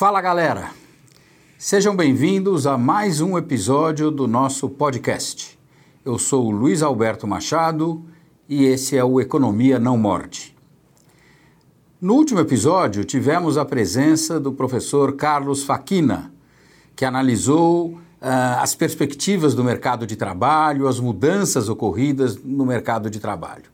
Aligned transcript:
Fala 0.00 0.22
galera! 0.22 0.70
Sejam 1.58 1.94
bem-vindos 1.94 2.66
a 2.66 2.78
mais 2.78 3.20
um 3.20 3.36
episódio 3.36 4.10
do 4.10 4.26
nosso 4.26 4.66
podcast. 4.66 5.58
Eu 6.02 6.18
sou 6.18 6.46
o 6.46 6.50
Luiz 6.50 6.82
Alberto 6.82 7.26
Machado 7.26 8.02
e 8.48 8.64
esse 8.64 8.96
é 8.96 9.04
o 9.04 9.20
Economia 9.20 9.78
Não 9.78 9.98
Morde. 9.98 10.56
No 12.00 12.14
último 12.14 12.40
episódio, 12.40 13.04
tivemos 13.04 13.58
a 13.58 13.64
presença 13.66 14.40
do 14.40 14.54
professor 14.54 15.16
Carlos 15.16 15.64
Faquina, 15.64 16.32
que 16.96 17.04
analisou 17.04 17.88
uh, 17.88 18.00
as 18.58 18.74
perspectivas 18.74 19.52
do 19.52 19.62
mercado 19.62 20.06
de 20.06 20.16
trabalho, 20.16 20.88
as 20.88 20.98
mudanças 20.98 21.68
ocorridas 21.68 22.42
no 22.42 22.64
mercado 22.64 23.10
de 23.10 23.20
trabalho. 23.20 23.64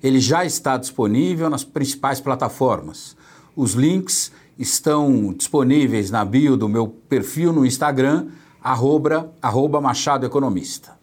Ele 0.00 0.20
já 0.20 0.44
está 0.44 0.76
disponível 0.76 1.50
nas 1.50 1.64
principais 1.64 2.20
plataformas. 2.20 3.16
Os 3.56 3.72
links 3.72 4.30
estão 4.58 5.32
disponíveis 5.32 6.10
na 6.10 6.24
bio 6.24 6.56
do 6.56 6.68
meu 6.68 6.88
perfil 6.88 7.52
no 7.52 7.64
Instagram, 7.66 8.28
arroba, 8.62 9.32
arroba 9.40 9.80
Machado 9.80 10.26
Economista. 10.26 10.98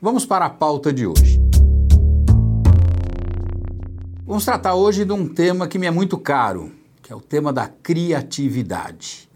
Vamos 0.00 0.26
para 0.26 0.46
a 0.46 0.50
pauta 0.50 0.92
de 0.92 1.06
hoje. 1.06 1.40
Vamos 4.26 4.44
tratar 4.44 4.74
hoje 4.74 5.04
de 5.04 5.12
um 5.12 5.28
tema 5.28 5.68
que 5.68 5.78
me 5.78 5.86
é 5.86 5.90
muito 5.90 6.16
caro, 6.16 6.72
que 7.02 7.12
é 7.12 7.16
o 7.16 7.20
tema 7.20 7.52
da 7.52 7.68
criatividade. 7.68 9.28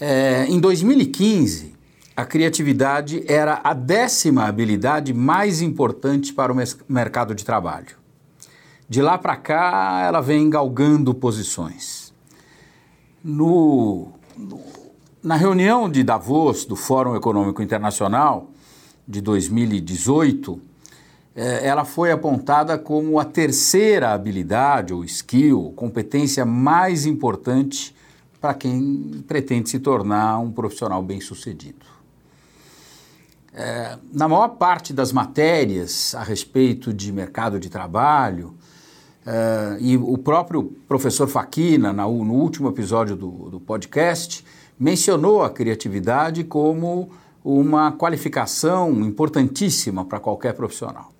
É, 0.00 0.46
em 0.48 0.60
2015, 0.60 1.74
a 2.16 2.24
criatividade 2.24 3.24
era 3.26 3.60
a 3.64 3.72
décima 3.72 4.44
habilidade 4.44 5.12
mais 5.12 5.60
importante 5.60 6.32
para 6.32 6.52
o 6.52 6.56
mercado 6.88 7.34
de 7.34 7.44
trabalho. 7.44 8.01
De 8.88 9.00
lá 9.00 9.16
para 9.16 9.36
cá, 9.36 10.02
ela 10.06 10.20
vem 10.20 10.50
galgando 10.50 11.14
posições. 11.14 12.12
No, 13.24 14.08
no, 14.36 14.60
na 15.22 15.36
reunião 15.36 15.88
de 15.88 16.02
Davos, 16.02 16.64
do 16.64 16.76
Fórum 16.76 17.14
Econômico 17.14 17.62
Internacional, 17.62 18.50
de 19.06 19.20
2018, 19.20 20.60
é, 21.34 21.66
ela 21.66 21.84
foi 21.84 22.12
apontada 22.12 22.76
como 22.76 23.18
a 23.18 23.24
terceira 23.24 24.12
habilidade 24.12 24.92
ou 24.92 25.04
skill, 25.04 25.72
competência 25.74 26.44
mais 26.44 27.06
importante 27.06 27.94
para 28.40 28.54
quem 28.54 29.22
pretende 29.26 29.70
se 29.70 29.78
tornar 29.78 30.38
um 30.38 30.50
profissional 30.50 31.02
bem-sucedido. 31.02 31.86
É, 33.54 33.98
na 34.12 34.26
maior 34.26 34.48
parte 34.48 34.92
das 34.92 35.12
matérias 35.12 36.14
a 36.14 36.22
respeito 36.22 36.92
de 36.92 37.12
mercado 37.12 37.60
de 37.60 37.68
trabalho, 37.68 38.54
é, 39.24 39.76
e 39.80 39.96
o 39.96 40.18
próprio 40.18 40.64
professor 40.88 41.28
Faquina, 41.28 41.92
no 41.92 42.34
último 42.34 42.68
episódio 42.68 43.14
do, 43.14 43.50
do 43.50 43.60
podcast, 43.60 44.44
mencionou 44.78 45.42
a 45.42 45.50
criatividade 45.50 46.42
como 46.44 47.10
uma 47.44 47.92
qualificação 47.92 48.90
importantíssima 49.00 50.04
para 50.04 50.18
qualquer 50.18 50.54
profissional. 50.54 51.12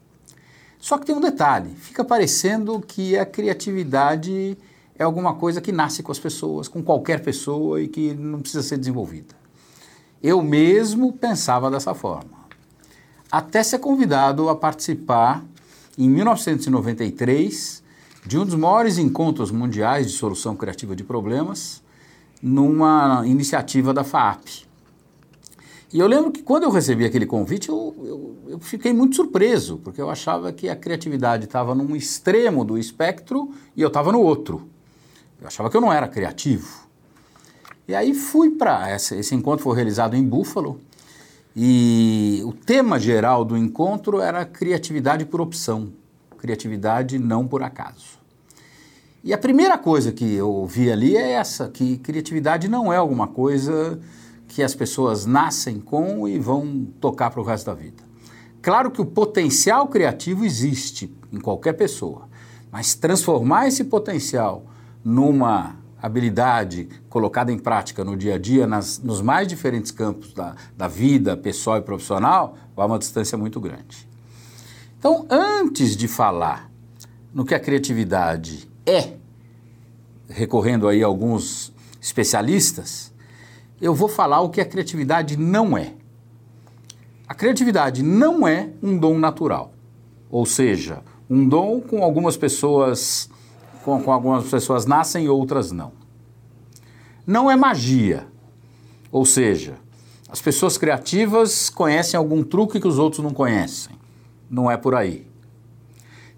Só 0.78 0.98
que 0.98 1.06
tem 1.06 1.14
um 1.14 1.20
detalhe: 1.20 1.70
fica 1.76 2.04
parecendo 2.04 2.80
que 2.80 3.16
a 3.16 3.24
criatividade 3.24 4.58
é 4.98 5.04
alguma 5.04 5.34
coisa 5.34 5.60
que 5.60 5.70
nasce 5.70 6.02
com 6.02 6.10
as 6.10 6.18
pessoas, 6.18 6.66
com 6.66 6.82
qualquer 6.82 7.22
pessoa 7.22 7.80
e 7.80 7.88
que 7.88 8.12
não 8.14 8.40
precisa 8.40 8.62
ser 8.62 8.78
desenvolvida. 8.78 9.34
Eu 10.20 10.42
mesmo 10.42 11.12
pensava 11.12 11.70
dessa 11.70 11.94
forma. 11.94 12.42
Até 13.30 13.62
ser 13.62 13.78
convidado 13.78 14.48
a 14.48 14.54
participar, 14.54 15.42
em 15.96 16.08
1993, 16.08 17.81
de 18.24 18.38
um 18.38 18.44
dos 18.44 18.54
maiores 18.54 18.98
encontros 18.98 19.50
mundiais 19.50 20.06
de 20.06 20.12
solução 20.12 20.54
criativa 20.54 20.94
de 20.94 21.02
problemas, 21.02 21.82
numa 22.42 23.22
iniciativa 23.26 23.92
da 23.92 24.02
FAAP. 24.02 24.66
E 25.92 25.98
eu 25.98 26.06
lembro 26.06 26.32
que 26.32 26.42
quando 26.42 26.62
eu 26.62 26.70
recebi 26.70 27.04
aquele 27.04 27.26
convite, 27.26 27.68
eu, 27.68 27.94
eu, 27.98 28.36
eu 28.52 28.58
fiquei 28.58 28.92
muito 28.92 29.14
surpreso, 29.14 29.78
porque 29.84 30.00
eu 30.00 30.08
achava 30.08 30.50
que 30.52 30.68
a 30.68 30.74
criatividade 30.74 31.44
estava 31.44 31.74
num 31.74 31.94
extremo 31.94 32.64
do 32.64 32.78
espectro 32.78 33.50
e 33.76 33.82
eu 33.82 33.88
estava 33.88 34.10
no 34.10 34.20
outro. 34.20 34.66
Eu 35.40 35.46
achava 35.46 35.68
que 35.68 35.76
eu 35.76 35.80
não 35.80 35.92
era 35.92 36.08
criativo. 36.08 36.88
E 37.86 37.94
aí 37.94 38.14
fui 38.14 38.50
para 38.50 38.94
esse, 38.94 39.34
encontro 39.34 39.64
foi 39.64 39.76
realizado 39.76 40.16
em 40.16 40.24
Buffalo 40.24 40.80
e 41.54 42.40
o 42.46 42.52
tema 42.52 42.98
geral 42.98 43.44
do 43.44 43.56
encontro 43.56 44.20
era 44.20 44.46
criatividade 44.46 45.26
por 45.26 45.40
opção, 45.40 45.92
criatividade 46.42 47.20
não 47.20 47.46
por 47.46 47.62
acaso. 47.62 48.18
E 49.22 49.32
a 49.32 49.38
primeira 49.38 49.78
coisa 49.78 50.10
que 50.10 50.34
eu 50.34 50.50
ouvi 50.50 50.90
ali 50.90 51.16
é 51.16 51.34
essa, 51.34 51.68
que 51.68 51.98
criatividade 51.98 52.66
não 52.66 52.92
é 52.92 52.96
alguma 52.96 53.28
coisa 53.28 54.00
que 54.48 54.60
as 54.60 54.74
pessoas 54.74 55.24
nascem 55.24 55.78
com 55.78 56.26
e 56.26 56.40
vão 56.40 56.84
tocar 57.00 57.30
para 57.30 57.40
o 57.40 57.44
resto 57.44 57.66
da 57.66 57.74
vida. 57.74 58.02
Claro 58.60 58.90
que 58.90 59.00
o 59.00 59.06
potencial 59.06 59.86
criativo 59.86 60.44
existe 60.44 61.14
em 61.32 61.38
qualquer 61.38 61.74
pessoa, 61.74 62.28
mas 62.72 62.96
transformar 62.96 63.68
esse 63.68 63.84
potencial 63.84 64.64
numa 65.04 65.76
habilidade 66.02 66.88
colocada 67.08 67.52
em 67.52 67.58
prática 67.58 68.02
no 68.04 68.16
dia 68.16 68.34
a 68.34 68.38
dia, 68.38 68.66
nas, 68.66 68.98
nos 68.98 69.20
mais 69.20 69.46
diferentes 69.46 69.92
campos 69.92 70.34
da, 70.34 70.56
da 70.76 70.88
vida 70.88 71.36
pessoal 71.36 71.78
e 71.78 71.82
profissional, 71.82 72.56
vai 72.74 72.84
uma 72.84 72.98
distância 72.98 73.38
muito 73.38 73.60
grande. 73.60 74.10
Então, 75.02 75.26
antes 75.28 75.96
de 75.96 76.06
falar 76.06 76.70
no 77.34 77.44
que 77.44 77.56
a 77.56 77.58
criatividade 77.58 78.70
é, 78.86 79.14
recorrendo 80.28 80.86
aí 80.86 81.02
a 81.02 81.06
alguns 81.08 81.72
especialistas, 82.00 83.12
eu 83.80 83.96
vou 83.96 84.08
falar 84.08 84.42
o 84.42 84.48
que 84.48 84.60
a 84.60 84.64
criatividade 84.64 85.36
não 85.36 85.76
é. 85.76 85.94
A 87.26 87.34
criatividade 87.34 88.00
não 88.00 88.46
é 88.46 88.70
um 88.80 88.96
dom 88.96 89.18
natural, 89.18 89.72
ou 90.30 90.46
seja, 90.46 91.02
um 91.28 91.48
dom 91.48 91.80
com 91.80 92.04
algumas 92.04 92.36
pessoas 92.36 93.28
com, 93.82 94.00
com 94.00 94.12
algumas 94.12 94.48
pessoas 94.48 94.86
nascem 94.86 95.24
e 95.24 95.28
outras 95.28 95.72
não. 95.72 95.90
Não 97.26 97.50
é 97.50 97.56
magia, 97.56 98.28
ou 99.10 99.26
seja, 99.26 99.74
as 100.28 100.40
pessoas 100.40 100.78
criativas 100.78 101.68
conhecem 101.68 102.16
algum 102.16 102.44
truque 102.44 102.78
que 102.78 102.86
os 102.86 103.00
outros 103.00 103.20
não 103.20 103.34
conhecem. 103.34 104.00
Não 104.52 104.70
é 104.70 104.76
por 104.76 104.94
aí. 104.94 105.26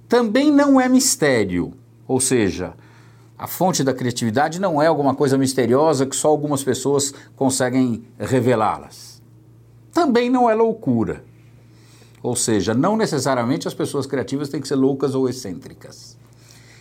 Também 0.09 0.49
não 0.49 0.81
é 0.81 0.89
mistério, 0.89 1.73
ou 2.07 2.21
seja, 2.21 2.75
a 3.37 3.49
fonte 3.49 3.83
da 3.83 3.93
criatividade 3.93 4.61
não 4.61 4.81
é 4.81 4.87
alguma 4.87 5.17
coisa 5.17 5.37
misteriosa 5.37 6.07
que 6.07 6.15
só 6.15 6.29
algumas 6.29 6.63
pessoas 6.63 7.13
conseguem 7.35 8.05
revelá-las. 8.17 9.21
Também 9.93 10.31
não 10.31 10.49
é 10.49 10.55
loucura. 10.55 11.25
Ou 12.23 12.37
seja, 12.37 12.73
não 12.73 12.97
necessariamente 12.97 13.67
as 13.67 13.75
pessoas 13.75 14.07
criativas 14.07 14.49
têm 14.49 14.61
que 14.61 14.69
ser 14.69 14.77
loucas 14.77 15.17
ou 15.17 15.29
excêntricas. 15.29 16.17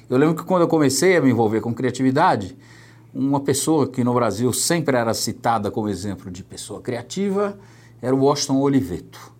Eu 0.07 0.17
lembro 0.17 0.35
que 0.35 0.43
quando 0.43 0.61
eu 0.61 0.67
comecei 0.67 1.17
a 1.17 1.21
me 1.21 1.31
envolver 1.31 1.61
com 1.61 1.73
criatividade, 1.73 2.55
uma 3.11 3.39
pessoa 3.39 3.87
que 3.87 4.03
no 4.03 4.13
Brasil 4.13 4.53
sempre 4.53 4.95
era 4.95 5.15
citada 5.15 5.71
como 5.71 5.89
exemplo 5.89 6.29
de 6.29 6.43
pessoa 6.43 6.79
criativa 6.79 7.57
era 7.99 8.15
o 8.15 8.19
Washington 8.19 8.59
Oliveto. 8.59 9.33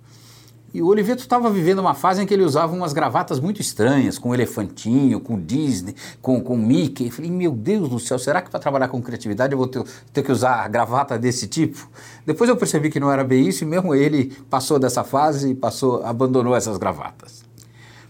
E 0.73 0.81
o 0.81 0.87
Oliveto 0.87 1.21
estava 1.21 1.51
vivendo 1.51 1.77
uma 1.79 1.93
fase 1.93 2.23
em 2.23 2.25
que 2.25 2.33
ele 2.33 2.43
usava 2.43 2.73
umas 2.73 2.93
gravatas 2.93 3.39
muito 3.39 3.61
estranhas, 3.61 4.17
com 4.17 4.33
elefantinho, 4.33 5.19
com 5.19 5.39
Disney, 5.39 5.93
com, 6.19 6.41
com 6.41 6.57
Mickey. 6.57 7.05
Eu 7.05 7.11
falei, 7.11 7.29
meu 7.29 7.51
Deus 7.51 7.87
do 7.87 7.99
céu, 7.99 8.17
será 8.17 8.41
que 8.41 8.49
para 8.49 8.59
trabalhar 8.59 8.87
com 8.87 8.99
criatividade 8.99 9.53
eu 9.53 9.57
vou 9.57 9.67
ter, 9.67 9.83
ter 10.11 10.23
que 10.23 10.31
usar 10.31 10.67
gravata 10.69 11.19
desse 11.19 11.45
tipo? 11.47 11.87
Depois 12.25 12.49
eu 12.49 12.57
percebi 12.57 12.89
que 12.89 12.99
não 12.99 13.11
era 13.11 13.23
bem 13.23 13.47
isso 13.47 13.63
e 13.63 13.67
mesmo 13.67 13.93
ele 13.93 14.35
passou 14.49 14.79
dessa 14.79 15.03
fase 15.03 15.51
e 15.51 15.55
passou, 15.55 16.03
abandonou 16.03 16.55
essas 16.55 16.77
gravatas. 16.77 17.45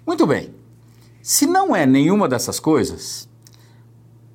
Muito 0.08 0.26
bem. 0.26 0.54
Se 1.22 1.46
não 1.46 1.76
é 1.76 1.86
nenhuma 1.86 2.30
dessas 2.30 2.62
coisas, 2.62 3.28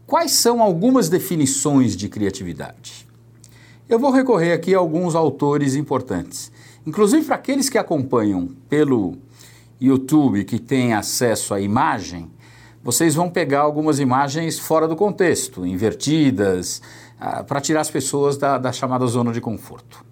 quais 0.07 0.33
são 0.33 0.61
algumas 0.61 1.09
definições 1.09 1.97
de 1.97 2.11
criatividade? 2.11 3.09
Eu 3.89 3.99
vou 3.99 4.11
recorrer 4.11 4.53
aqui 4.53 4.75
a 4.75 4.79
alguns 4.79 5.15
autores 5.15 5.75
importantes. 5.75 6.53
Inclusive 6.89 7.27
para 7.27 7.35
aqueles 7.35 7.69
que 7.69 7.77
acompanham 7.77 8.49
pelo 8.67 9.19
YouTube, 9.79 10.43
que 10.45 10.59
têm 10.59 10.95
acesso 10.95 11.53
à 11.53 11.61
imagem, 11.61 12.31
vocês 12.83 13.15
vão 13.15 13.29
pegar 13.29 13.61
algumas 13.61 14.01
imagens 14.01 14.59
fora 14.59 14.89
do 14.89 14.97
contexto, 14.97 15.67
invertidas, 15.67 16.81
ah, 17.21 17.45
para 17.45 17.61
tirar 17.61 17.83
as 17.83 17.91
pessoas 17.91 18.39
da, 18.39 18.57
da 18.57 18.73
chamada 18.73 19.07
zona 19.07 19.33
de 19.33 19.41
conforto. 19.41 20.03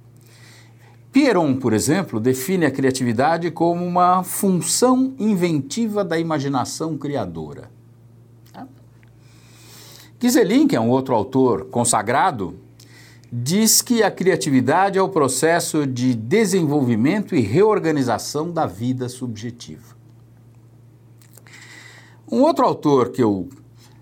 Pierron, 1.10 1.56
por 1.56 1.72
exemplo, 1.72 2.20
define 2.20 2.66
a 2.66 2.70
criatividade 2.70 3.50
como 3.50 3.82
uma 3.82 4.22
função 4.22 5.14
inventiva 5.18 6.04
da 6.04 6.18
imaginação 6.18 6.98
criadora. 6.98 7.70
Tá? 8.52 8.68
que 10.18 10.76
é 10.76 10.80
um 10.80 10.90
outro 10.90 11.14
autor 11.14 11.70
consagrado, 11.70 12.65
diz 13.32 13.82
que 13.82 14.02
a 14.02 14.10
criatividade 14.10 14.98
é 14.98 15.02
o 15.02 15.08
processo 15.08 15.86
de 15.86 16.14
desenvolvimento 16.14 17.34
e 17.34 17.40
reorganização 17.40 18.50
da 18.50 18.66
vida 18.66 19.08
subjetiva. 19.08 19.96
Um 22.30 22.40
outro 22.40 22.64
autor 22.64 23.10
que 23.10 23.22
eu 23.22 23.48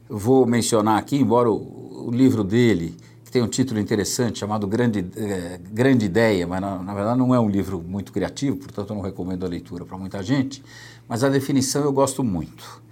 vou 0.08 0.46
mencionar 0.46 0.98
aqui, 0.98 1.16
embora 1.16 1.50
o, 1.50 2.08
o 2.08 2.10
livro 2.10 2.44
dele, 2.44 2.96
que 3.24 3.30
tem 3.30 3.42
um 3.42 3.48
título 3.48 3.80
interessante 3.80 4.38
chamado 4.38 4.66
Grande, 4.66 5.04
é, 5.16 5.60
Grande 5.70 6.06
Ideia, 6.06 6.46
mas 6.46 6.60
na, 6.60 6.82
na, 6.82 6.94
verdade 6.94 7.18
não 7.18 7.34
é 7.34 7.40
um 7.40 7.48
livro 7.48 7.82
muito 7.82 8.12
criativo, 8.12 8.56
portanto 8.56 8.90
eu 8.90 8.96
não 8.96 9.02
recomendo 9.02 9.44
a 9.44 9.48
leitura 9.48 9.84
para 9.84 9.98
muita 9.98 10.22
gente, 10.22 10.62
mas 11.08 11.24
a 11.24 11.28
definição 11.28 11.82
eu 11.82 11.92
gosto 11.92 12.22
muito. 12.22 12.82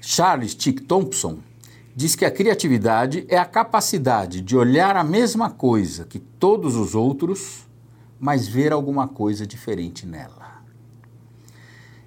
Charles 0.00 0.54
Tick 0.54 0.80
Thompson 0.82 1.38
diz 1.94 2.14
que 2.14 2.24
a 2.24 2.30
criatividade 2.30 3.24
é 3.28 3.36
a 3.36 3.44
capacidade 3.44 4.40
de 4.40 4.56
olhar 4.56 4.96
a 4.96 5.04
mesma 5.04 5.50
coisa 5.50 6.04
que 6.04 6.18
todos 6.18 6.76
os 6.76 6.94
outros, 6.94 7.66
mas 8.18 8.48
ver 8.48 8.72
alguma 8.72 9.06
coisa 9.06 9.46
diferente 9.46 10.06
nela. 10.06 10.62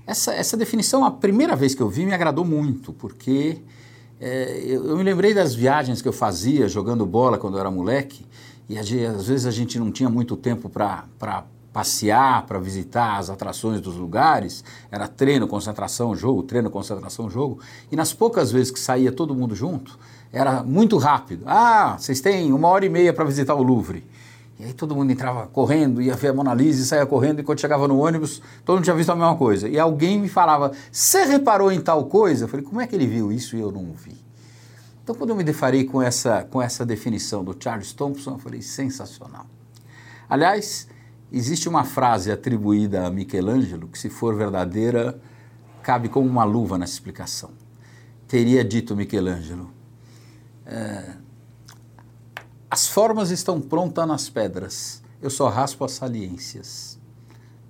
Essa, 0.08 0.34
essa 0.34 0.56
definição, 0.56 1.04
a 1.04 1.12
primeira 1.12 1.56
vez 1.56 1.74
que 1.74 1.82
eu 1.82 1.90
vi, 1.90 2.06
me 2.06 2.14
agradou 2.14 2.46
muito, 2.46 2.94
porque 2.94 3.62
é, 4.20 4.62
eu, 4.66 4.86
eu, 4.86 4.98
me 4.98 5.04
lembrei 5.04 5.34
das 5.34 5.56
viagens 5.56 6.02
que 6.02 6.08
eu 6.08 6.14
fazia 6.14 6.68
jogando 6.68 7.06
bola 7.06 7.38
quando 7.38 7.56
eu 7.56 7.60
era 7.60 7.72
moleque, 7.72 8.26
e 8.70 8.78
às 8.78 8.88
vezes 8.90 9.46
a 9.46 9.52
gente 9.52 9.78
não 9.78 9.92
tinha 9.92 10.10
muito 10.10 10.36
tempo 10.36 10.70
para 10.70 11.06
passear, 11.76 12.46
para 12.46 12.58
visitar 12.58 13.18
as 13.18 13.30
atrações 13.30 13.82
dos 13.82 13.98
lugares, 13.98 14.64
era 14.90 15.10
treino, 15.10 15.46
concentração, 15.46 16.16
jogo, 16.16 16.42
treino, 16.42 16.70
concentração, 16.70 17.30
jogo. 17.30 17.60
E 17.92 17.98
nas 17.98 18.14
poucas 18.14 18.50
vezes 18.50 18.72
que 18.72 18.80
saía 18.80 19.12
todo 19.12 19.36
mundo 19.36 19.54
junto, 19.54 20.00
era 20.32 20.64
muito 20.64 20.96
rápido. 20.98 21.44
Ah, 21.46 21.98
vocês 22.00 22.22
têm 22.22 22.54
uma 22.54 22.70
hora 22.70 22.86
e 22.86 22.90
meia 22.90 23.12
para 23.12 23.26
visitar 23.26 23.56
o 23.56 23.62
Louvre. 23.62 24.08
E 24.58 24.64
aí 24.64 24.74
todo 24.74 24.96
mundo 24.96 25.12
entrava 25.12 25.48
correndo, 25.48 26.02
ia 26.02 26.16
ver 26.16 26.30
a 26.30 26.34
Mona 26.34 26.54
Lisa 26.54 26.82
e 26.82 26.86
saía 26.86 27.06
correndo, 27.06 27.42
e 27.42 27.44
quando 27.44 27.60
chegava 27.60 27.90
no 27.90 28.00
ônibus, 28.00 28.42
todo 28.64 28.78
mundo 28.78 28.86
tinha 28.86 28.96
visto 28.96 29.10
a 29.10 29.16
mesma 29.18 29.36
coisa. 29.36 29.68
E 29.68 29.78
alguém 29.78 30.18
me 30.18 30.30
falava, 30.30 30.72
você 30.90 31.26
reparou 31.26 31.74
em 31.74 31.82
tal 31.82 32.06
coisa? 32.06 32.46
Eu 32.46 32.48
falei, 32.48 32.66
como 32.66 32.80
é 32.80 32.88
que 32.88 32.96
ele 32.96 33.06
viu 33.06 33.34
isso 33.34 33.58
e 33.58 33.60
eu 33.60 33.70
não 33.70 33.92
vi? 33.92 34.16
Então, 35.04 35.14
quando 35.14 35.32
eu 35.32 35.36
me 35.36 35.44
defarei 35.44 35.84
com 35.84 36.02
essa, 36.02 36.48
com 36.50 36.62
essa 36.62 36.86
definição 36.86 37.44
do 37.44 37.54
Charles 37.62 37.92
Thompson, 37.92 38.32
eu 38.32 38.40
falei, 38.40 38.62
sensacional. 38.62 39.46
Aliás, 40.30 40.88
Existe 41.38 41.68
uma 41.68 41.84
frase 41.84 42.32
atribuída 42.32 43.06
a 43.06 43.12
Michelangelo 43.12 43.90
que, 43.90 44.00
se 44.00 44.10
for 44.10 44.38
verdadeira, 44.38 45.20
cabe 45.84 46.08
como 46.08 46.30
uma 46.30 46.46
luva 46.46 46.78
nessa 46.78 46.94
explicação. 46.94 47.52
Teria 48.26 48.64
dito 48.64 48.96
Michelangelo: 48.96 49.70
é, 50.66 51.18
As 52.72 52.88
formas 52.88 53.32
estão 53.32 53.60
prontas 53.60 54.08
nas 54.08 54.30
pedras, 54.30 55.04
eu 55.22 55.30
só 55.30 55.50
raspo 55.50 55.84
as 55.84 55.92
saliências. 55.92 56.98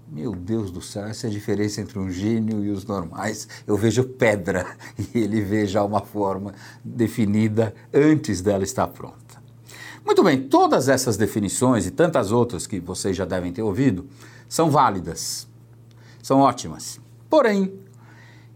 Meu 0.08 0.36
Deus 0.36 0.70
do 0.70 0.80
céu, 0.80 1.08
essa 1.08 1.26
é 1.26 1.30
a 1.32 1.34
diferença 1.34 1.82
entre 1.82 1.98
um 1.98 2.12
gênio 2.12 2.64
e 2.64 2.70
os 2.70 2.86
normais. 2.86 3.48
Eu 3.66 3.76
vejo 3.76 4.04
pedra 4.04 4.78
e 4.96 5.18
ele 5.18 5.42
vê 5.42 5.66
já 5.66 5.84
uma 5.84 6.02
forma 6.02 6.54
definida 6.84 7.74
antes 7.92 8.42
dela 8.42 8.64
estar 8.64 8.86
pronta. 8.86 9.25
Muito 10.06 10.24
bem, 10.24 10.40
todas 10.40 10.88
essas 10.88 11.18
definições 11.18 11.88
e 11.88 11.92
tantas 11.92 12.32
outras 12.32 12.68
que 12.68 12.80
vocês 12.80 13.18
já 13.18 13.26
devem 13.26 13.52
ter 13.52 13.64
ouvido 13.64 14.06
são 14.48 14.70
válidas, 14.70 15.48
são 16.22 16.42
ótimas. 16.42 17.00
Porém, 17.28 17.74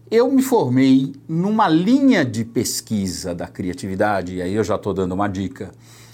eu 0.08 0.30
me 0.30 0.42
formei 0.42 1.12
numa 1.28 1.68
linha 1.68 2.24
de 2.24 2.44
pesquisa 2.44 3.34
da 3.34 3.48
criatividade, 3.48 4.36
e 4.36 4.42
aí 4.42 4.54
eu 4.54 4.62
já 4.62 4.76
estou 4.76 4.94
dando 4.94 5.10
uma 5.10 5.26
dica. 5.26 5.72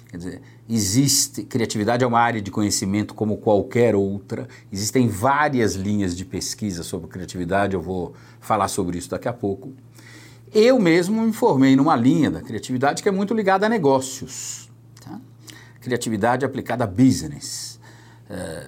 Quer 0.09 0.17
dizer, 0.17 0.43
existe. 0.67 1.43
Criatividade 1.43 2.03
é 2.03 2.07
uma 2.07 2.21
área 2.21 2.41
de 2.41 2.51
conhecimento 2.51 3.13
como 3.13 3.37
qualquer 3.37 3.95
outra. 3.95 4.49
Existem 4.73 5.07
várias 5.07 5.75
linhas 5.75 6.17
de 6.17 6.25
pesquisa 6.25 6.83
sobre 6.83 7.09
criatividade, 7.09 7.75
eu 7.75 7.83
vou 7.83 8.15
falar 8.41 8.69
sobre 8.69 8.97
isso 8.97 9.11
daqui 9.11 9.29
a 9.29 9.35
pouco. 9.35 9.75
Eu 10.55 10.79
mesmo 10.79 11.21
me 11.21 11.33
formei 11.35 11.77
numa 11.77 11.95
linha 11.95 12.31
da 12.31 12.41
criatividade 12.41 13.03
que 13.03 13.09
é 13.09 13.13
muito 13.13 13.35
ligada 13.35 13.67
a 13.67 13.69
negócios 13.69 14.66
criatividade 15.87 16.45
aplicada 16.45 16.83
a 16.83 16.87
business, 16.87 17.79
é, 18.29 18.67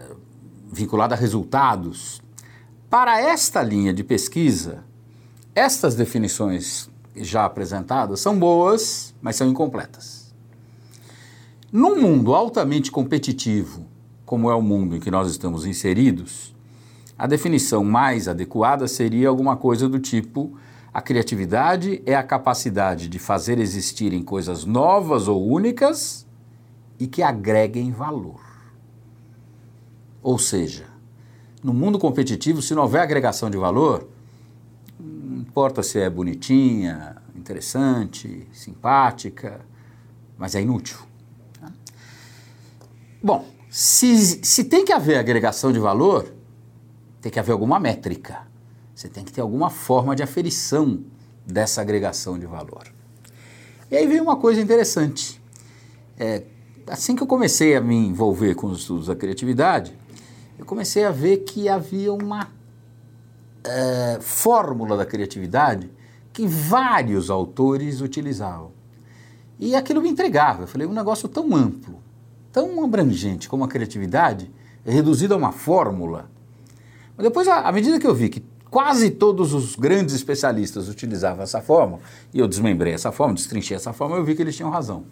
vinculada 0.71 1.17
a 1.17 1.19
resultados. 1.19 2.23
Para 2.89 3.21
esta 3.21 3.61
linha 3.61 3.93
de 3.93 4.05
pesquisa, 4.05 4.85
estas 5.53 5.97
definições 5.97 6.89
já 7.17 7.45
apresentadas 7.45 8.21
são 8.21 8.39
boas, 8.39 9.13
mas 9.21 9.35
são 9.35 9.49
incompletas. 9.49 10.33
Num 11.73 12.01
mundo 12.01 12.37
altamente 12.37 12.89
competitivo, 12.93 13.85
como 14.25 14.49
é 14.49 14.55
o 14.55 14.63
mundo 14.63 14.95
em 14.95 15.01
que 15.01 15.11
nós 15.11 15.29
estamos 15.29 15.67
inseridos, 15.67 16.55
a 17.19 17.27
definição 17.27 17.83
mais 17.83 18.29
adequada 18.29 18.87
seria 18.87 19.29
alguma 19.29 19.57
coisa 19.57 19.89
do 19.89 19.99
tipo: 19.99 20.57
a 20.95 21.03
criatividade 21.03 22.01
é 22.07 22.15
a 22.15 22.23
capacidade 22.23 23.09
de 23.09 23.19
fazer 23.19 23.59
existirem 23.59 24.23
coisas 24.23 24.65
novas 24.65 25.27
ou 25.27 25.45
únicas 25.45 26.28
e 26.99 27.07
que 27.07 27.23
agreguem 27.23 27.91
valor. 27.91 28.41
Ou 30.23 30.39
seja, 30.39 30.87
no 31.63 31.73
mundo 31.73 31.99
competitivo, 31.99 32.61
se 32.61 32.75
não 32.75 32.83
houver 32.83 33.01
agregação 33.01 33.51
de 33.51 33.57
valor, 33.57 34.09
não 34.99 35.39
importa 35.39 35.83
se 35.83 35.99
é 35.99 36.11
bonitinha, 36.11 37.17
interessante, 37.35 38.47
simpática, 38.53 39.61
mas 40.37 40.55
é 40.55 40.61
inútil. 40.61 40.99
Bom, 43.23 43.45
se, 43.71 44.45
se 44.45 44.65
tem 44.65 44.85
que 44.85 44.93
haver 44.93 45.19
agregação 45.19 45.73
de 45.73 45.79
valor, 45.79 46.33
tem 47.21 47.31
que 47.31 47.39
haver 47.39 47.53
alguma 47.53 47.79
métrica. 47.81 48.47
Você 48.95 49.09
tem 49.09 49.25
que 49.25 49.33
ter 49.33 49.41
alguma 49.41 49.71
forma 49.71 50.15
de 50.15 50.23
aferição 50.23 51.05
dessa 51.47 51.81
agregação 51.81 52.39
de 52.39 52.47
valor. 52.47 52.93
E 53.91 53.97
aí 53.97 54.07
vem 54.07 54.21
uma 54.21 54.37
coisa 54.37 54.61
interessante. 54.61 55.41
É, 56.19 56.43
assim 56.91 57.15
que 57.15 57.23
eu 57.23 57.27
comecei 57.27 57.77
a 57.77 57.81
me 57.81 57.95
envolver 57.95 58.55
com 58.55 58.67
os 58.69 58.81
estudos 58.81 59.07
da 59.07 59.17
criatividade, 59.17 59.97
eu 60.59 60.65
comecei 60.65 61.05
a 61.05 61.11
ver 61.11 61.39
que 61.39 61.69
havia 61.69 62.13
uma 62.13 62.49
é, 63.65 64.19
fórmula 64.21 64.97
da 64.97 65.07
criatividade 65.07 65.91
que 66.33 66.47
vários 66.47 67.31
autores 67.31 68.01
utilizavam. 68.01 68.73
E 69.59 69.75
aquilo 69.75 70.01
me 70.01 70.09
entregava. 70.09 70.63
Eu 70.63 70.67
falei, 70.67 70.87
um 70.87 70.93
negócio 70.93 71.29
tão 71.29 71.55
amplo, 71.55 72.01
tão 72.53 72.85
abrangente 72.85 73.49
como 73.49 73.65
a 73.65 73.69
criatividade, 73.69 74.51
é 74.85 74.91
reduzido 74.91 75.35
a 75.35 75.37
uma 75.37 75.53
fórmula. 75.53 76.31
Mas 77.17 77.25
depois, 77.25 77.49
à 77.49 77.71
medida 77.73 77.99
que 77.99 78.07
eu 78.07 78.15
vi 78.15 78.29
que 78.29 78.45
quase 78.71 79.11
todos 79.11 79.53
os 79.53 79.75
grandes 79.75 80.15
especialistas 80.15 80.89
utilizavam 80.89 81.43
essa 81.43 81.61
fórmula, 81.61 82.01
e 82.33 82.39
eu 82.39 82.47
desmembrei 82.47 82.93
essa 82.93 83.11
fórmula, 83.11 83.37
destrinchei 83.37 83.77
essa 83.77 83.93
fórmula, 83.93 84.21
eu 84.21 84.25
vi 84.25 84.37
que 84.37 84.43
eles 84.43 84.55
tinham 84.55 84.71
razão. 84.71 85.05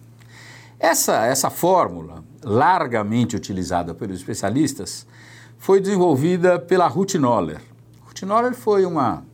Essa, 0.79 1.25
essa 1.25 1.49
fórmula, 1.49 2.23
largamente 2.45 3.35
utilizada 3.35 3.95
pelos 3.95 4.19
especialistas, 4.19 5.07
foi 5.59 5.81
desenvolvida 5.81 6.59
pela 6.59 6.87
Ruth 6.87 7.15
Noller. 7.15 7.61
Ruth 8.07 8.23
Noller 8.23 8.55
foi 8.55 8.85
uma 8.85 9.25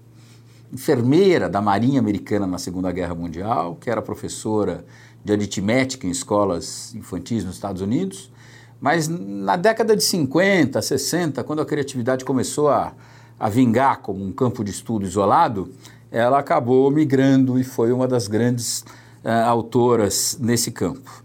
enfermeira 0.72 1.48
da 1.48 1.60
Marinha 1.60 2.00
Americana 2.00 2.46
na 2.46 2.58
Segunda 2.58 2.92
Guerra 2.92 3.14
Mundial, 3.14 3.76
que 3.80 3.90
era 3.90 4.00
professora 4.00 4.84
de 5.24 5.32
aritmética 5.32 6.06
em 6.06 6.10
escolas 6.10 6.94
infantis 6.94 7.44
nos 7.44 7.54
Estados 7.54 7.82
Unidos, 7.82 8.32
mas 8.80 9.06
na 9.08 9.56
década 9.56 9.96
de 9.96 10.02
50, 10.02 10.80
60, 10.80 11.44
quando 11.44 11.60
a 11.60 11.66
criatividade 11.66 12.24
começou 12.24 12.68
a, 12.68 12.94
a 13.38 13.48
vingar 13.48 13.98
como 14.00 14.24
um 14.24 14.32
campo 14.32 14.64
de 14.64 14.70
estudo 14.70 15.04
isolado, 15.04 15.72
ela 16.10 16.38
acabou 16.38 16.90
migrando 16.90 17.58
e 17.58 17.64
foi 17.64 17.92
uma 17.92 18.08
das 18.08 18.26
grandes 18.26 18.84
uh, 19.24 19.46
autoras 19.46 20.36
nesse 20.40 20.70
campo. 20.70 21.21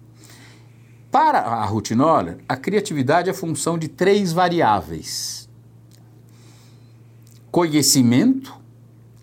Para 1.11 1.39
a 1.39 1.65
Ruth 1.65 1.91
Noller, 1.91 2.37
a 2.47 2.57
criatividade 2.57 3.29
é 3.29 3.33
função 3.33 3.77
de 3.77 3.87
três 3.87 4.33
variáveis: 4.33 5.47
conhecimento, 7.49 8.53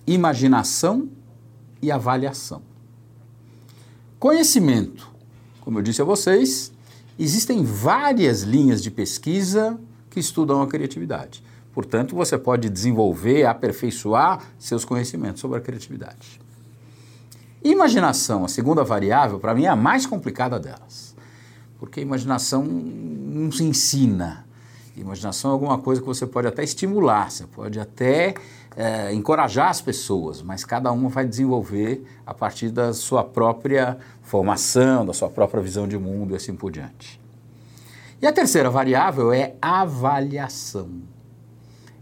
imaginação 0.06 1.08
e 1.82 1.92
avaliação. 1.92 2.62
Conhecimento, 4.18 5.10
como 5.60 5.78
eu 5.78 5.82
disse 5.82 6.00
a 6.00 6.04
vocês, 6.04 6.72
existem 7.18 7.62
várias 7.62 8.42
linhas 8.42 8.82
de 8.82 8.90
pesquisa 8.90 9.78
que 10.08 10.18
estudam 10.18 10.62
a 10.62 10.66
criatividade. 10.66 11.44
Portanto, 11.74 12.14
você 12.14 12.38
pode 12.38 12.70
desenvolver, 12.70 13.44
aperfeiçoar 13.44 14.42
seus 14.58 14.84
conhecimentos 14.84 15.40
sobre 15.40 15.58
a 15.58 15.60
criatividade. 15.60 16.40
Imaginação, 17.62 18.44
a 18.44 18.48
segunda 18.48 18.84
variável, 18.84 19.38
para 19.38 19.54
mim 19.54 19.64
é 19.64 19.68
a 19.68 19.76
mais 19.76 20.06
complicada 20.06 20.58
delas 20.58 21.13
porque 21.84 22.00
a 22.00 22.02
imaginação 22.02 22.64
não 22.64 23.52
se 23.52 23.62
ensina. 23.62 24.46
Imaginação 24.96 25.50
é 25.50 25.52
alguma 25.52 25.78
coisa 25.78 26.00
que 26.00 26.06
você 26.06 26.26
pode 26.26 26.46
até 26.46 26.62
estimular, 26.64 27.30
você 27.30 27.46
pode 27.46 27.78
até 27.78 28.34
é, 28.76 29.12
encorajar 29.12 29.68
as 29.68 29.80
pessoas, 29.80 30.40
mas 30.40 30.64
cada 30.64 30.90
uma 30.92 31.08
vai 31.08 31.26
desenvolver 31.26 32.04
a 32.24 32.32
partir 32.32 32.70
da 32.70 32.92
sua 32.94 33.22
própria 33.22 33.98
formação, 34.22 35.04
da 35.04 35.12
sua 35.12 35.28
própria 35.28 35.60
visão 35.60 35.86
de 35.86 35.98
mundo 35.98 36.32
e 36.32 36.36
assim 36.36 36.54
por 36.54 36.70
diante. 36.70 37.20
E 38.22 38.26
a 38.26 38.32
terceira 38.32 38.70
variável 38.70 39.32
é 39.32 39.54
avaliação. 39.60 41.02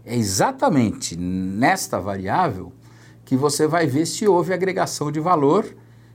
É 0.05 0.15
exatamente 0.15 1.17
nesta 1.17 1.99
variável 1.99 2.71
que 3.25 3.35
você 3.35 3.67
vai 3.67 3.87
ver 3.87 4.05
se 4.05 4.27
houve 4.27 4.53
agregação 4.53 5.11
de 5.11 5.19
valor 5.19 5.65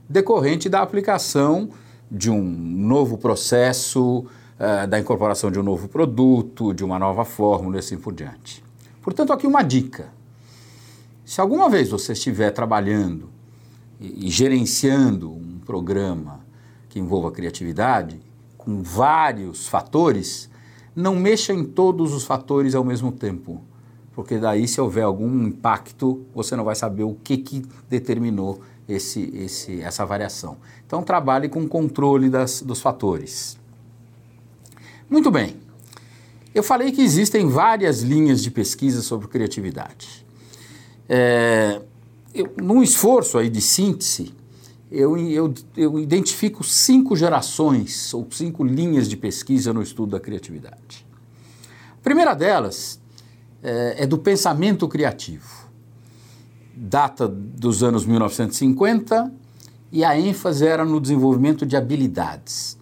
decorrente 0.07 0.69
da 0.69 0.81
aplicação 0.81 1.69
de 2.11 2.29
um 2.29 2.43
novo 2.43 3.17
processo, 3.17 4.19
uh, 4.19 4.87
da 4.87 4.99
incorporação 4.99 5.51
de 5.51 5.59
um 5.59 5.63
novo 5.63 5.87
produto, 5.87 6.73
de 6.73 6.83
uma 6.83 6.97
nova 6.97 7.23
fórmula 7.25 7.75
e 7.75 7.79
assim 7.79 7.97
por 7.97 8.13
diante. 8.13 8.63
Portanto, 9.01 9.31
aqui 9.33 9.47
uma 9.47 9.61
dica. 9.61 10.11
Se 11.23 11.39
alguma 11.39 11.69
vez 11.69 11.89
você 11.89 12.13
estiver 12.13 12.51
trabalhando 12.51 13.29
e, 13.99 14.27
e 14.27 14.29
gerenciando 14.29 15.31
um 15.31 15.59
programa 15.65 16.39
que 16.89 16.99
envolva 16.99 17.31
criatividade, 17.31 18.19
com 18.57 18.81
vários 18.81 19.67
fatores, 19.67 20.49
não 20.95 21.15
mexa 21.15 21.53
em 21.53 21.63
todos 21.63 22.13
os 22.13 22.23
fatores 22.23 22.75
ao 22.75 22.83
mesmo 22.83 23.11
tempo, 23.11 23.61
porque 24.13 24.37
daí 24.37 24.67
se 24.67 24.81
houver 24.81 25.03
algum 25.03 25.47
impacto, 25.47 26.25
você 26.33 26.55
não 26.55 26.63
vai 26.63 26.75
saber 26.75 27.03
o 27.03 27.15
que, 27.15 27.37
que 27.37 27.65
determinou 27.87 28.59
esse, 28.89 29.31
esse, 29.35 29.81
essa 29.81 30.05
variação. 30.05 30.57
Então 30.85 31.03
trabalhe 31.03 31.47
com 31.47 31.67
controle 31.67 32.29
das, 32.29 32.61
dos 32.61 32.81
fatores. 32.81 33.57
Muito 35.09 35.31
bem. 35.31 35.55
Eu 36.53 36.63
falei 36.63 36.91
que 36.91 37.01
existem 37.01 37.47
várias 37.47 38.01
linhas 38.01 38.41
de 38.41 38.49
pesquisa 38.49 39.01
sobre 39.01 39.27
criatividade. 39.27 40.25
É, 41.07 41.81
eu, 42.33 42.53
num 42.57 42.81
esforço 42.83 43.37
aí 43.37 43.49
de 43.49 43.61
síntese, 43.61 44.33
eu, 44.91 45.17
eu, 45.17 45.53
eu 45.77 45.99
identifico 45.99 46.63
cinco 46.63 47.15
gerações 47.15 48.13
ou 48.13 48.27
cinco 48.31 48.63
linhas 48.63 49.07
de 49.07 49.15
pesquisa 49.15 49.71
no 49.71 49.81
estudo 49.81 50.11
da 50.11 50.19
criatividade. 50.19 51.05
A 51.93 52.01
primeira 52.01 52.33
delas 52.33 52.99
é, 53.61 54.03
é 54.03 54.07
do 54.07 54.17
pensamento 54.17 54.87
criativo. 54.87 55.68
Data 56.81 57.27
dos 57.27 57.83
anos 57.83 58.05
1950 58.05 59.29
e 59.91 60.05
a 60.05 60.17
ênfase 60.17 60.65
era 60.65 60.85
no 60.85 61.01
desenvolvimento 61.01 61.65
de 61.65 61.75
habilidades. 61.75 62.77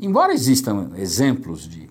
Embora 0.00 0.34
existam 0.34 0.90
exemplos 0.96 1.68
de 1.68 1.88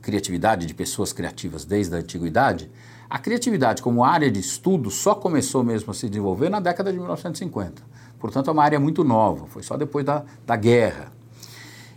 criatividade 0.00 0.64
de 0.64 0.72
pessoas 0.72 1.12
criativas 1.12 1.66
desde 1.66 1.94
a 1.94 1.98
antiguidade, 1.98 2.70
a 3.08 3.18
criatividade 3.18 3.82
como 3.82 4.02
área 4.02 4.30
de 4.30 4.40
estudo 4.40 4.90
só 4.90 5.14
começou 5.14 5.62
mesmo 5.62 5.90
a 5.90 5.94
se 5.94 6.08
desenvolver 6.08 6.48
na 6.48 6.58
década 6.58 6.90
de 6.90 6.96
1950. 6.96 7.82
Portanto, 8.18 8.48
é 8.48 8.52
uma 8.54 8.64
área 8.64 8.80
muito 8.80 9.04
nova, 9.04 9.46
foi 9.48 9.62
só 9.62 9.76
depois 9.76 10.06
da, 10.06 10.24
da 10.46 10.56
guerra. 10.56 11.12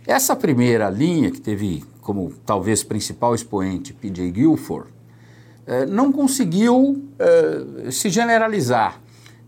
Essa 0.06 0.36
primeira 0.36 0.90
linha, 0.90 1.30
que 1.30 1.40
teve 1.40 1.82
como 2.02 2.30
talvez 2.44 2.84
principal 2.84 3.34
expoente 3.34 3.94
P.J. 3.94 4.30
Guilford, 4.32 4.90
não 5.88 6.12
conseguiu 6.12 7.08
eh, 7.18 7.90
se 7.90 8.08
generalizar. 8.08 9.00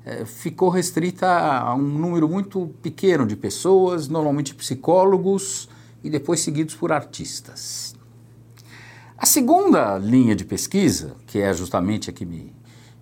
Eh, 0.05 0.25
ficou 0.25 0.69
restrita 0.69 1.29
a 1.29 1.75
um 1.75 1.83
número 1.83 2.29
muito 2.29 2.75
pequeno 2.83 3.27
de 3.27 3.37
pessoas, 3.37 4.09
normalmente 4.09 4.55
psicólogos 4.55 5.69
e 6.03 6.11
depois 6.11 6.41
seguidos 6.41 6.75
por 6.75 6.91
artistas. 6.91 7.95
A 9.17 9.27
segunda 9.27 9.99
linha 9.99 10.35
de 10.35 10.45
pesquisa, 10.45 11.15
que 11.27 11.41
é 11.41 11.53
justamente 11.53 12.09
a 12.11 12.13
que 12.13 12.25
me, 12.25 12.55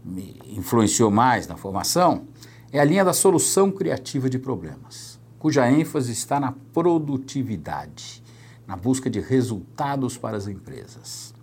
me 0.04 0.40
influenciou 0.46 1.10
mais 1.10 1.46
na 1.46 1.56
formação, 1.56 2.26
é 2.72 2.80
a 2.80 2.84
linha 2.84 3.04
da 3.04 3.12
solução 3.12 3.70
criativa 3.70 4.28
de 4.28 4.38
problemas, 4.38 5.18
cuja 5.38 5.70
ênfase 5.70 6.12
está 6.12 6.40
na 6.40 6.52
produtividade, 6.72 8.22
na 8.66 8.76
busca 8.76 9.08
de 9.08 9.20
resultados 9.20 10.18
para 10.18 10.36
as 10.36 10.48
empresas. 10.48 11.35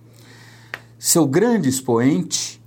Seu 1.06 1.28
grande 1.28 1.68
expoente 1.68 2.64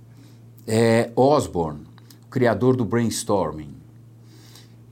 é 0.67 1.09
Osborne, 1.15 1.87
criador 2.29 2.75
do 2.75 2.85
brainstorming. 2.85 3.73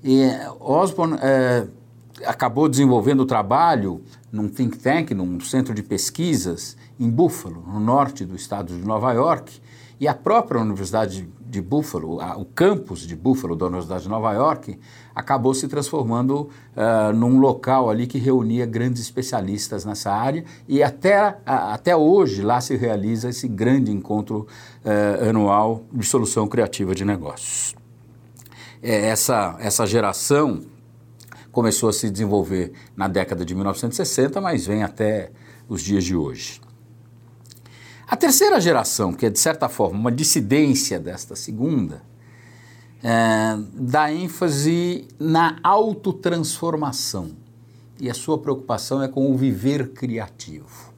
E 0.03 0.31
Osborne 0.59 1.15
é, 1.21 1.67
acabou 2.25 2.67
desenvolvendo 2.67 3.19
o 3.19 3.25
trabalho 3.27 4.01
num 4.31 4.49
think 4.49 4.79
tank, 4.79 5.13
num 5.13 5.39
centro 5.39 5.75
de 5.75 5.83
pesquisas 5.83 6.75
em 6.99 7.07
Buffalo, 7.07 7.63
no 7.67 7.79
norte 7.79 8.25
do 8.25 8.35
estado 8.35 8.75
de 8.75 8.83
Nova 8.83 9.13
York, 9.13 9.61
e 9.99 10.07
a 10.07 10.15
própria 10.15 10.59
Universidade 10.59 11.29
de 11.55 11.61
Buffalo, 11.61 12.19
a, 12.19 12.37
o 12.37 12.43
campus 12.43 13.07
de 13.07 13.15
Buffalo 13.15 13.55
da 13.55 13.65
Universidade 13.65 14.03
de 14.03 14.09
Nova 14.09 14.33
York, 14.33 14.77
acabou 15.15 15.53
se 15.53 15.67
transformando 15.69 16.49
uh, 16.75 17.13
num 17.13 17.39
local 17.39 17.89
ali 17.89 18.05
que 18.05 18.17
reunia 18.17 18.65
grandes 18.65 19.01
especialistas 19.01 19.85
nessa 19.85 20.11
área 20.11 20.43
e 20.67 20.83
até, 20.83 21.37
até 21.45 21.95
hoje 21.95 22.41
lá 22.41 22.59
se 22.59 22.75
realiza 22.75 23.29
esse 23.29 23.47
grande 23.47 23.89
encontro 23.89 24.45
uh, 24.83 25.29
anual 25.29 25.83
de 25.93 26.05
solução 26.05 26.45
criativa 26.47 26.93
de 26.93 27.05
negócios. 27.05 27.73
É, 28.83 29.07
essa, 29.07 29.55
essa 29.59 29.85
geração 29.87 30.61
começou 31.51 31.87
a 31.87 31.93
se 31.93 32.09
desenvolver 32.09 32.73
na 32.97 33.07
década 33.07 33.45
de 33.45 33.55
1960, 33.55 34.41
mas 34.41 34.67
vem 34.67 34.83
até 34.83 35.31
os 35.69 35.81
dias 35.81 36.03
de 36.03 36.15
hoje. 36.15 36.64
A 38.07 38.15
terceira 38.15 38.61
geração, 38.61 39.13
que 39.13 39.25
é 39.25 39.29
de 39.29 39.39
certa 39.39 39.67
forma 39.67 39.97
uma 39.97 40.11
dissidência 40.11 40.99
desta 40.99 41.35
segunda, 41.35 42.03
é, 43.03 43.57
dá 43.73 44.11
ênfase 44.13 45.07
na 45.19 45.57
autotransformação 45.63 47.31
e 47.99 48.09
a 48.09 48.13
sua 48.13 48.37
preocupação 48.37 49.01
é 49.01 49.07
com 49.07 49.31
o 49.31 49.35
viver 49.35 49.89
criativo. 49.89 50.93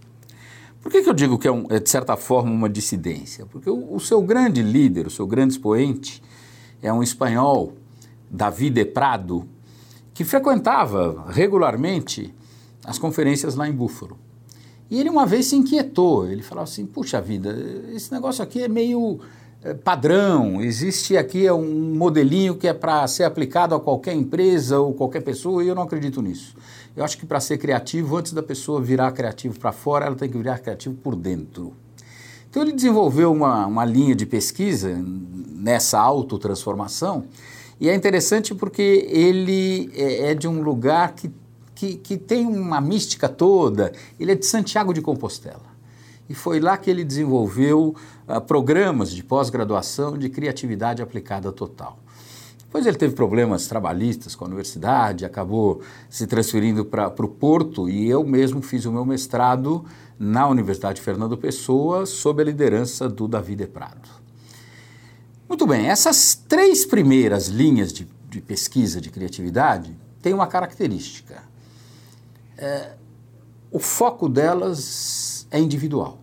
Por 0.82 0.92
que, 0.92 1.02
que 1.02 1.10
eu 1.10 1.14
digo 1.14 1.38
que 1.38 1.48
é, 1.48 1.52
um, 1.52 1.66
é, 1.70 1.80
de 1.80 1.90
certa 1.90 2.18
forma 2.18 2.52
uma 2.52 2.70
dissidência? 2.70 3.46
Porque 3.46 3.70
o, 3.70 3.96
o, 3.96 4.00
seu 4.00 4.22
grande 4.22 4.62
líder, 4.62 5.08
o 5.08 5.10
seu 5.10 5.26
grande 5.26 5.54
expoente, 5.54 6.22
é 6.82 6.92
um 6.92 7.02
espanhol, 7.02 7.74
David 8.30 8.76
de 8.76 8.86
Prado, 8.86 9.48
que 10.14 10.26
frequentava 10.26 11.26
regularmente 11.30 12.34
as 12.86 13.00
conferências 13.00 13.56
lá 13.56 13.68
em 13.68 13.74
Búfalo. 13.74 14.18
E 14.90 15.00
ele 15.00 15.10
uma 15.10 15.26
vez 15.26 15.48
se 15.48 15.56
inquietou, 15.56 16.28
ele 16.28 16.42
falou 16.42 16.64
assim, 16.64 16.86
puxa 16.86 17.22
vida, 17.22 17.56
esse 17.94 18.12
negócio 18.12 18.42
aqui 18.44 18.64
é 18.64 18.68
meio 18.68 19.20
é, 19.62 19.74
padrão, 19.74 20.62
existe 20.62 21.18
aqui 21.18 21.46
é 21.46 21.52
um 21.52 21.94
modelinho 21.96 22.56
que 22.56 22.68
é 22.68 22.74
para 22.74 23.06
ser 23.08 23.24
aplicado 23.24 23.76
a 23.76 23.80
qualquer 23.80 24.14
empresa 24.14 24.80
ou 24.80 24.94
qualquer 24.94 25.22
pessoa 25.22 25.64
e 25.64 25.68
eu 25.68 25.76
não 25.76 25.84
acredito 25.84 26.22
nisso. 26.22 26.56
Eu 26.96 27.04
acho 27.04 27.18
que 27.18 27.26
para 27.26 27.40
ser 27.40 27.58
criativo, 27.58 28.16
antes 28.16 28.32
da 28.32 28.42
pessoa 28.42 28.82
virar 28.82 29.12
criativo 29.12 29.60
para 29.60 29.72
fora, 29.72 30.06
ela 30.06 30.16
tem 30.16 30.30
que 30.30 30.38
virar 30.38 30.60
criativo 30.60 30.96
por 30.96 31.16
dentro. 31.16 31.74
Então 32.50 32.62
ele 32.62 32.72
desenvolveu 32.72 33.32
uma, 33.32 33.68
uma 33.68 33.84
linha 33.84 34.16
de 34.16 34.26
pesquisa 34.26 34.98
nessa 34.98 36.00
autotransformação 36.00 37.26
e 37.80 37.90
é 37.90 37.94
interessante 37.94 38.56
porque 38.56 39.08
ele 39.10 39.92
é, 39.94 40.32
é 40.32 40.36
de 40.36 40.48
um 40.48 40.62
lugar 40.62 41.14
que 41.14 41.30
que, 41.78 41.96
que 41.96 42.18
tem 42.18 42.48
uma 42.48 42.82
mística 42.82 43.30
toda. 43.30 43.94
Ele 44.20 44.32
é 44.32 44.36
de 44.36 44.48
Santiago 44.48 44.92
de 44.92 45.00
Compostela. 45.00 45.78
E 46.28 46.34
foi 46.34 46.60
lá 46.60 46.76
que 46.76 46.90
ele 46.90 47.04
desenvolveu 47.04 47.96
uh, 48.28 48.42
programas 48.42 49.12
de 49.12 49.24
pós-graduação 49.24 50.18
de 50.18 50.28
criatividade 50.28 51.04
aplicada 51.04 51.52
total. 51.52 52.00
Depois 52.58 52.86
ele 52.86 52.98
teve 52.98 53.14
problemas 53.14 53.68
trabalhistas 53.68 54.36
com 54.36 54.44
a 54.44 54.48
universidade, 54.48 55.24
acabou 55.24 55.82
se 56.10 56.26
transferindo 56.26 56.84
para 56.84 57.08
o 57.08 57.30
Porto 57.30 57.88
e 57.88 58.10
eu 58.10 58.26
mesmo 58.26 58.62
fiz 58.62 58.86
o 58.86 58.92
meu 58.92 59.06
mestrado 59.06 59.86
na 60.20 60.48
Universidade 60.48 61.00
Fernando 61.00 61.38
Pessoa 61.38 62.08
sob 62.08 62.42
a 62.42 62.46
liderança 62.46 63.08
do 63.08 63.28
David 63.28 63.68
Prado. 63.68 64.10
Muito 65.48 65.66
bem, 65.66 65.88
essas 65.88 66.36
três 66.36 66.86
primeiras 66.86 67.48
linhas 67.48 67.94
de, 67.94 68.06
de 68.28 68.42
pesquisa 68.42 69.00
de 69.00 69.12
criatividade 69.12 69.96
têm 70.22 70.34
uma 70.34 70.48
característica 70.48 71.47
é, 72.58 72.94
o 73.72 73.80
foco 73.80 74.28
delas 74.28 75.48
é 75.52 75.60
individual, 75.60 76.20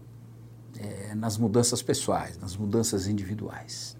é 0.79 1.15
nas 1.15 1.39
mudanças 1.39 1.83
pessoais, 1.83 2.37
nas 2.39 2.57
mudanças 2.57 3.07
individuais. 3.07 3.97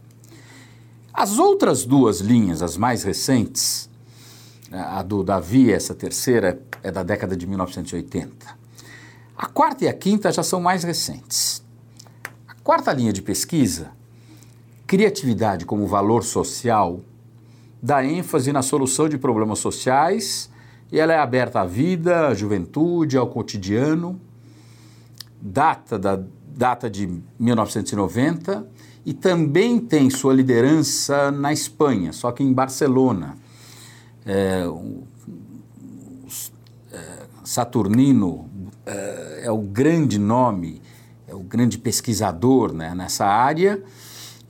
As 1.13 1.39
outras 1.39 1.85
duas 1.85 2.21
linhas, 2.21 2.61
as 2.61 2.77
mais 2.77 3.05
recentes, 3.05 3.89
a 4.73 5.03
do 5.03 5.23
Davi, 5.23 5.73
essa 5.73 5.95
terceira, 5.95 6.61
é 6.83 6.91
da 6.91 7.05
década 7.05 7.37
de 7.37 7.47
1980. 7.47 8.65
A 9.37 9.47
quarta 9.47 9.85
e 9.85 9.89
a 9.89 9.93
quinta 9.93 10.33
já 10.33 10.43
são 10.43 10.61
mais 10.61 10.83
recentes. 10.83 11.63
A 12.49 12.55
quarta 12.55 12.93
linha 12.93 13.13
de 13.13 13.23
pesquisa, 13.23 13.93
criatividade 14.87 15.65
como 15.65 15.87
valor 15.87 16.25
social, 16.25 17.01
dá 17.81 18.05
ênfase 18.05 18.53
na 18.53 18.63
solução 18.63 19.09
de 19.09 19.17
problemas 19.17 19.61
sociais 19.61 20.51
e 20.93 20.99
ela 20.99 21.13
é 21.13 21.19
aberta 21.19 21.61
à 21.61 21.67
vida, 21.67 22.29
à 22.29 22.35
juventude, 22.35 23.17
ao 23.17 23.27
cotidiano. 23.27 24.21
Data 25.41 25.99
da 25.99 26.19
data 26.57 26.89
de 26.89 27.21
1990 27.39 28.67
e 29.05 29.13
também 29.13 29.79
tem 29.79 30.09
sua 30.09 30.33
liderança 30.33 31.31
na 31.31 31.53
Espanha, 31.53 32.13
só 32.13 32.33
que 32.33 32.43
em 32.43 32.53
Barcelona. 32.53 33.37
É, 34.25 34.67
o, 34.67 35.03
é, 36.91 36.99
Saturnino 37.45 38.49
é, 38.87 39.43
é, 39.45 39.51
o 39.51 39.59
grande 39.59 40.19
nome, 40.19 40.81
é 41.29 41.35
o 41.35 41.41
grande 41.41 41.77
pesquisador 41.77 42.73
né, 42.73 42.95
nessa 42.95 43.27
área. 43.27 43.83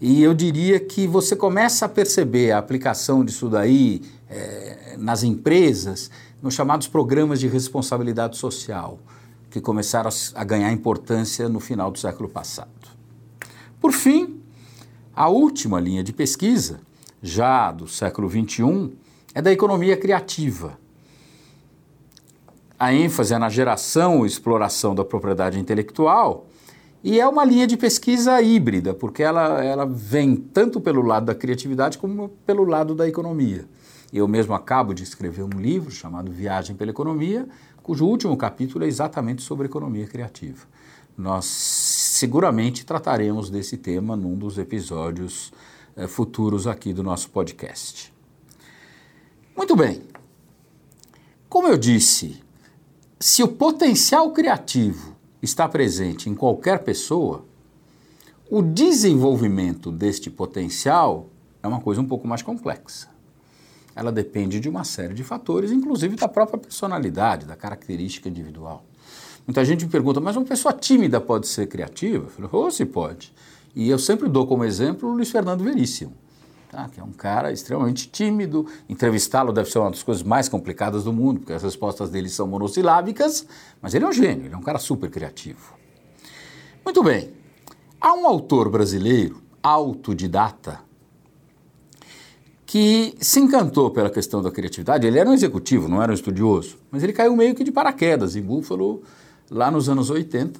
E 0.00 0.22
eu 0.22 0.34
diria 0.34 0.78
que 0.78 1.06
você 1.06 1.34
começa 1.34 1.86
a 1.86 1.88
perceber 1.88 2.52
a 2.52 2.58
aplicação 2.58 3.24
disso 3.24 3.48
daí 3.48 4.02
é, 4.28 4.96
nas 4.98 5.24
empresas 5.24 6.10
nos 6.44 6.52
chamados 6.52 6.86
programas 6.86 7.40
de 7.40 7.48
responsabilidade 7.48 8.36
social, 8.36 8.98
que 9.48 9.62
começaram 9.62 10.10
a 10.34 10.44
ganhar 10.44 10.70
importância 10.70 11.48
no 11.48 11.58
final 11.58 11.90
do 11.90 11.98
século 11.98 12.28
passado. 12.28 12.68
Por 13.80 13.92
fim, 13.92 14.42
a 15.16 15.30
última 15.30 15.80
linha 15.80 16.04
de 16.04 16.12
pesquisa, 16.12 16.80
já 17.22 17.72
do 17.72 17.88
século 17.88 18.28
XXI, 18.28 18.92
é 19.34 19.40
da 19.40 19.50
economia 19.50 19.96
criativa. 19.96 20.78
A 22.78 22.92
ênfase 22.92 23.32
é 23.32 23.38
na 23.38 23.48
geração 23.48 24.26
e 24.26 24.28
exploração 24.28 24.94
da 24.94 25.02
propriedade 25.02 25.58
intelectual 25.58 26.46
e 27.02 27.18
é 27.18 27.26
uma 27.26 27.44
linha 27.46 27.66
de 27.66 27.78
pesquisa 27.78 28.42
híbrida, 28.42 28.92
porque 28.92 29.22
ela, 29.22 29.64
ela 29.64 29.86
vem 29.86 30.36
tanto 30.36 30.78
pelo 30.78 31.00
lado 31.00 31.24
da 31.24 31.34
criatividade 31.34 31.96
como 31.96 32.28
pelo 32.44 32.64
lado 32.64 32.94
da 32.94 33.08
economia. 33.08 33.64
Eu 34.14 34.28
mesmo 34.28 34.54
acabo 34.54 34.94
de 34.94 35.02
escrever 35.02 35.42
um 35.42 35.60
livro 35.60 35.90
chamado 35.90 36.30
Viagem 36.30 36.76
pela 36.76 36.92
Economia, 36.92 37.48
cujo 37.82 38.06
último 38.06 38.36
capítulo 38.36 38.84
é 38.84 38.86
exatamente 38.86 39.42
sobre 39.42 39.66
economia 39.66 40.06
criativa. 40.06 40.68
Nós 41.18 41.46
seguramente 41.46 42.86
trataremos 42.86 43.50
desse 43.50 43.76
tema 43.76 44.14
num 44.14 44.36
dos 44.38 44.56
episódios 44.56 45.52
eh, 45.96 46.06
futuros 46.06 46.68
aqui 46.68 46.92
do 46.92 47.02
nosso 47.02 47.28
podcast. 47.30 48.14
Muito 49.56 49.74
bem. 49.74 50.04
Como 51.48 51.66
eu 51.66 51.76
disse, 51.76 52.40
se 53.18 53.42
o 53.42 53.48
potencial 53.48 54.30
criativo 54.30 55.16
está 55.42 55.68
presente 55.68 56.30
em 56.30 56.36
qualquer 56.36 56.84
pessoa, 56.84 57.44
o 58.48 58.62
desenvolvimento 58.62 59.90
deste 59.90 60.30
potencial 60.30 61.30
é 61.60 61.66
uma 61.66 61.80
coisa 61.80 62.00
um 62.00 62.06
pouco 62.06 62.28
mais 62.28 62.42
complexa. 62.42 63.12
Ela 63.94 64.10
depende 64.10 64.60
de 64.60 64.68
uma 64.68 64.84
série 64.84 65.14
de 65.14 65.22
fatores, 65.22 65.70
inclusive 65.70 66.16
da 66.16 66.28
própria 66.28 66.58
personalidade, 66.58 67.46
da 67.46 67.56
característica 67.56 68.28
individual. 68.28 68.84
Muita 69.46 69.64
gente 69.64 69.84
me 69.84 69.90
pergunta, 69.90 70.20
mas 70.20 70.36
uma 70.36 70.44
pessoa 70.44 70.72
tímida 70.72 71.20
pode 71.20 71.46
ser 71.46 71.66
criativa? 71.66 72.26
Eu 72.26 72.48
falo, 72.48 72.66
oh, 72.66 72.70
se 72.70 72.84
pode. 72.84 73.32
E 73.74 73.88
eu 73.88 73.98
sempre 73.98 74.28
dou 74.28 74.46
como 74.46 74.64
exemplo 74.64 75.08
o 75.08 75.14
Luiz 75.14 75.30
Fernando 75.30 75.62
Veríssimo 75.62 76.24
tá? 76.74 76.88
que 76.88 77.00
é 77.00 77.04
um 77.04 77.12
cara 77.12 77.52
extremamente 77.52 78.08
tímido. 78.08 78.66
Entrevistá-lo 78.88 79.52
deve 79.52 79.70
ser 79.70 79.78
uma 79.78 79.90
das 79.90 80.02
coisas 80.02 80.22
mais 80.22 80.48
complicadas 80.48 81.04
do 81.04 81.12
mundo, 81.12 81.40
porque 81.40 81.52
as 81.52 81.62
respostas 81.62 82.10
dele 82.10 82.28
são 82.28 82.46
monossilábicas, 82.46 83.46
mas 83.80 83.94
ele 83.94 84.04
é 84.04 84.08
um 84.08 84.12
gênio, 84.12 84.46
ele 84.46 84.54
é 84.54 84.56
um 84.56 84.62
cara 84.62 84.78
super 84.78 85.08
criativo. 85.08 85.74
Muito 86.84 87.02
bem. 87.02 87.32
Há 88.00 88.12
um 88.14 88.26
autor 88.26 88.68
brasileiro, 88.68 89.40
autodidata, 89.62 90.80
que 92.74 93.14
se 93.20 93.38
encantou 93.38 93.92
pela 93.92 94.10
questão 94.10 94.42
da 94.42 94.50
criatividade. 94.50 95.06
Ele 95.06 95.16
era 95.16 95.30
um 95.30 95.32
executivo, 95.32 95.86
não 95.86 96.02
era 96.02 96.10
um 96.10 96.14
estudioso, 96.14 96.76
mas 96.90 97.04
ele 97.04 97.12
caiu 97.12 97.36
meio 97.36 97.54
que 97.54 97.62
de 97.62 97.70
paraquedas 97.70 98.34
em 98.34 98.42
Buffalo 98.42 99.00
lá 99.48 99.70
nos 99.70 99.88
anos 99.88 100.10
80 100.10 100.58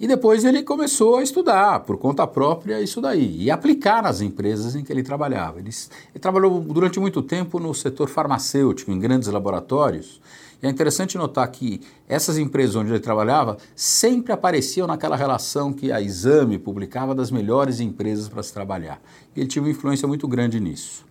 e 0.00 0.08
depois 0.08 0.44
ele 0.44 0.64
começou 0.64 1.18
a 1.18 1.22
estudar 1.22 1.78
por 1.84 1.96
conta 1.96 2.26
própria 2.26 2.80
isso 2.80 3.00
daí 3.00 3.40
e 3.40 3.52
aplicar 3.52 4.02
nas 4.02 4.20
empresas 4.20 4.74
em 4.74 4.82
que 4.82 4.92
ele 4.92 5.04
trabalhava. 5.04 5.60
Ele, 5.60 5.70
ele, 5.70 6.20
trabalhou 6.20 6.58
durante 6.60 6.98
muito 6.98 7.22
tempo 7.22 7.60
no 7.60 7.72
setor 7.72 8.08
farmacêutico, 8.08 8.90
em 8.90 8.98
grandes 8.98 9.28
laboratórios. 9.28 10.20
É 10.60 10.68
interessante 10.68 11.16
notar 11.16 11.46
que 11.48 11.80
essas 12.08 12.36
empresas 12.36 12.74
onde 12.74 12.90
ele 12.90 13.00
trabalhava 13.00 13.58
sempre 13.76 14.32
apareciam 14.32 14.86
naquela 14.86 15.16
relação 15.16 15.72
que 15.72 15.92
a 15.92 16.00
Exame 16.00 16.58
publicava 16.58 17.14
das 17.14 17.30
melhores 17.30 17.78
empresas 17.78 18.28
para 18.28 18.42
se 18.42 18.52
trabalhar. 18.52 19.00
Ele 19.36 19.46
tinha 19.46 19.62
uma 19.62 19.70
influência 19.70 20.08
muito 20.08 20.26
grande 20.26 20.58
nisso. 20.58 21.06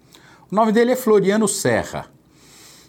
O 0.51 0.55
nome 0.55 0.71
dele 0.71 0.91
é 0.91 0.95
Floriano 0.95 1.47
Serra. 1.47 2.07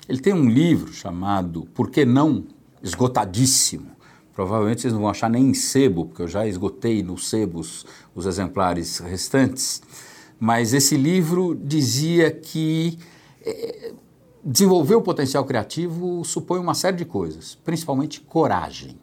Ele 0.09 0.21
tem 0.21 0.33
um 0.33 0.49
livro 0.49 0.93
chamado 0.93 1.69
Por 1.75 1.91
que 1.91 2.05
Não? 2.05 2.45
Esgotadíssimo 2.83 3.99
Provavelmente 4.39 4.83
vocês 4.83 4.93
não 4.93 5.01
vão 5.01 5.11
achar 5.11 5.29
nem 5.29 5.49
em 5.49 5.53
sebo, 5.53 6.07
porque 6.07 6.23
eu 6.23 6.29
já 6.29 6.47
esgotei 6.47 7.03
nos 7.03 7.29
sebos 7.29 7.85
os 8.15 8.25
exemplares 8.25 8.99
restantes. 8.99 9.83
Mas 10.39 10.73
esse 10.73 10.97
livro 10.97 11.57
dizia 11.61 12.31
que 12.31 12.97
é, 13.45 13.93
desenvolver 14.45 14.95
o 14.95 15.03
potencial 15.03 15.45
criativo 15.45 16.25
supõe 16.25 16.59
uma 16.59 16.75
série 16.75 16.97
de 16.97 17.05
coisas, 17.05 17.55
principalmente 17.57 18.21
coragem. 18.21 18.99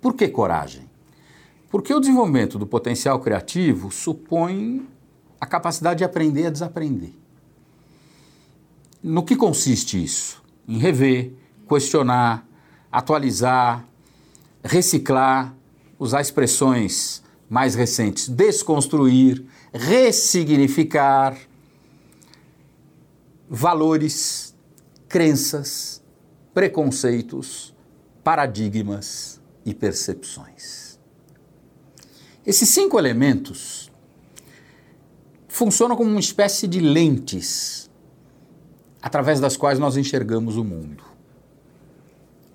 Por 0.00 0.14
que 0.14 0.28
coragem? 0.28 0.88
Porque 1.70 1.92
o 1.92 2.00
desenvolvimento 2.00 2.58
do 2.58 2.66
potencial 2.66 3.18
criativo 3.20 3.90
supõe 3.90 4.86
a 5.40 5.46
capacidade 5.46 5.98
de 5.98 6.04
aprender 6.04 6.46
a 6.46 6.50
desaprender. 6.50 7.12
No 9.02 9.22
que 9.22 9.36
consiste 9.36 10.02
isso? 10.02 10.42
Em 10.66 10.78
rever, 10.78 11.32
questionar, 11.68 12.46
atualizar, 12.90 13.84
reciclar, 14.62 15.54
usar 15.98 16.20
expressões 16.20 17.22
mais 17.48 17.74
recentes, 17.74 18.28
desconstruir, 18.28 19.44
ressignificar 19.72 21.36
valores, 23.48 24.54
crenças, 25.08 26.02
preconceitos, 26.52 27.74
paradigmas 28.24 29.40
e 29.64 29.74
percepções. 29.74 30.98
Esses 32.44 32.68
cinco 32.68 32.98
elementos 32.98 33.90
funcionam 35.48 35.96
como 35.96 36.10
uma 36.10 36.20
espécie 36.20 36.68
de 36.68 36.80
lentes 36.80 37.90
através 39.00 39.40
das 39.40 39.56
quais 39.56 39.78
nós 39.78 39.96
enxergamos 39.96 40.56
o 40.56 40.64
mundo. 40.64 41.04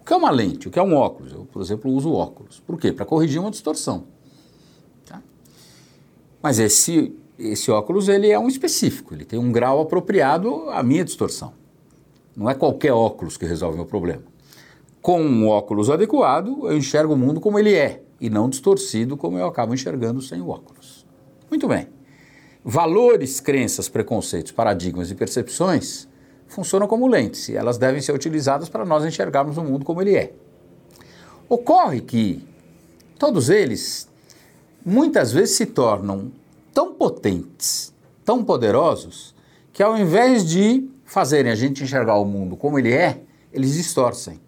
O 0.01 0.05
que 0.05 0.13
é 0.13 0.15
uma 0.15 0.31
lente? 0.31 0.67
O 0.67 0.71
que 0.71 0.79
é 0.79 0.83
um 0.83 0.95
óculos? 0.95 1.31
Eu, 1.31 1.45
por 1.45 1.61
exemplo, 1.61 1.91
uso 1.91 2.11
óculos. 2.11 2.59
Por 2.59 2.77
quê? 2.79 2.91
Para 2.91 3.05
corrigir 3.05 3.39
uma 3.39 3.51
distorção. 3.51 4.05
Tá? 5.05 5.21
Mas 6.41 6.59
esse, 6.59 7.15
esse 7.49 7.71
óculos 7.71 8.07
ele 8.07 8.29
é 8.29 8.37
um 8.37 8.47
específico, 8.47 9.13
ele 9.13 9.25
tem 9.25 9.39
um 9.39 9.51
grau 9.51 9.81
apropriado 9.81 10.69
à 10.69 10.83
minha 10.83 11.03
distorção. 11.03 11.53
Não 12.35 12.49
é 12.49 12.53
qualquer 12.53 12.93
óculos 12.93 13.37
que 13.37 13.45
resolve 13.45 13.75
o 13.75 13.77
meu 13.77 13.85
problema. 13.85 14.23
Com 15.01 15.21
um 15.21 15.47
óculos 15.47 15.89
adequado, 15.89 16.67
eu 16.67 16.77
enxergo 16.77 17.13
o 17.13 17.17
mundo 17.17 17.41
como 17.41 17.57
ele 17.57 17.73
é 17.73 18.03
e 18.19 18.29
não 18.29 18.49
distorcido 18.49 19.17
como 19.17 19.37
eu 19.37 19.47
acabo 19.47 19.73
enxergando 19.73 20.21
sem 20.21 20.39
o 20.39 20.49
óculos. 20.49 21.05
Muito 21.49 21.67
bem. 21.67 21.87
Valores, 22.63 23.39
crenças, 23.39 23.89
preconceitos, 23.89 24.51
paradigmas 24.51 25.09
e 25.09 25.15
percepções 25.15 26.07
funcionam 26.47 26.87
como 26.87 27.07
lentes 27.07 27.49
e 27.49 27.55
elas 27.55 27.77
devem 27.77 28.01
ser 28.01 28.13
utilizadas 28.13 28.69
para 28.69 28.85
nós 28.85 29.03
enxergarmos 29.03 29.57
o 29.57 29.63
mundo 29.63 29.83
como 29.83 30.01
ele 30.01 30.15
é. 30.15 30.33
Ocorre 31.49 32.01
que 32.01 32.47
todos 33.17 33.49
eles 33.49 34.07
muitas 34.85 35.31
vezes 35.31 35.55
se 35.55 35.65
tornam 35.65 36.31
tão 36.73 36.93
potentes, 36.93 37.93
tão 38.23 38.43
poderosos, 38.43 39.35
que 39.73 39.81
ao 39.81 39.97
invés 39.97 40.47
de 40.47 40.89
fazerem 41.05 41.51
a 41.51 41.55
gente 41.55 41.83
enxergar 41.83 42.15
o 42.15 42.25
mundo 42.25 42.55
como 42.55 42.79
ele 42.79 42.91
é, 42.91 43.21
eles 43.51 43.73
distorcem. 43.73 44.39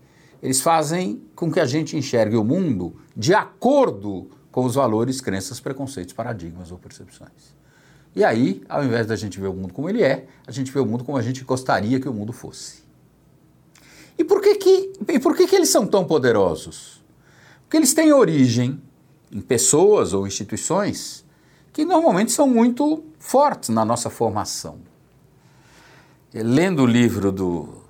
Eles 0.41 0.61
fazem 0.61 1.21
com 1.35 1.51
que 1.51 1.59
a 1.59 1.65
gente 1.65 1.95
enxergue 1.95 2.35
o 2.35 2.43
mundo 2.43 2.95
de 3.15 3.33
acordo 3.33 4.29
com 4.51 4.65
os 4.65 4.75
valores, 4.75 5.21
crenças, 5.21 5.59
preconceitos, 5.59 6.13
paradigmas 6.13 6.71
ou 6.71 6.77
percepções. 6.77 7.55
E 8.15 8.23
aí, 8.23 8.61
ao 8.69 8.83
invés 8.83 9.07
da 9.07 9.15
gente 9.15 9.39
ver 9.39 9.47
o 9.47 9.53
mundo 9.53 9.73
como 9.73 9.89
ele 9.89 10.03
é, 10.03 10.27
a 10.45 10.51
gente 10.51 10.71
vê 10.71 10.79
o 10.79 10.85
mundo 10.85 11.03
como 11.03 11.17
a 11.17 11.21
gente 11.21 11.43
gostaria 11.43 11.99
que 11.99 12.07
o 12.07 12.13
mundo 12.13 12.31
fosse. 12.31 12.83
E 14.17 14.23
por 14.23 14.41
que, 14.41 14.55
que, 14.55 14.93
e 15.07 15.19
por 15.19 15.35
que, 15.35 15.47
que 15.47 15.55
eles 15.55 15.69
são 15.69 15.87
tão 15.87 16.05
poderosos? 16.05 17.03
Porque 17.63 17.77
eles 17.77 17.93
têm 17.93 18.13
origem 18.13 18.79
em 19.31 19.41
pessoas 19.41 20.13
ou 20.13 20.27
instituições 20.27 21.22
que 21.73 21.83
normalmente 21.83 22.31
são 22.31 22.47
muito 22.47 23.03
fortes 23.17 23.69
na 23.69 23.83
nossa 23.83 24.09
formação. 24.09 24.77
Lendo 26.31 26.83
o 26.83 26.85
livro 26.85 27.31
do 27.31 27.81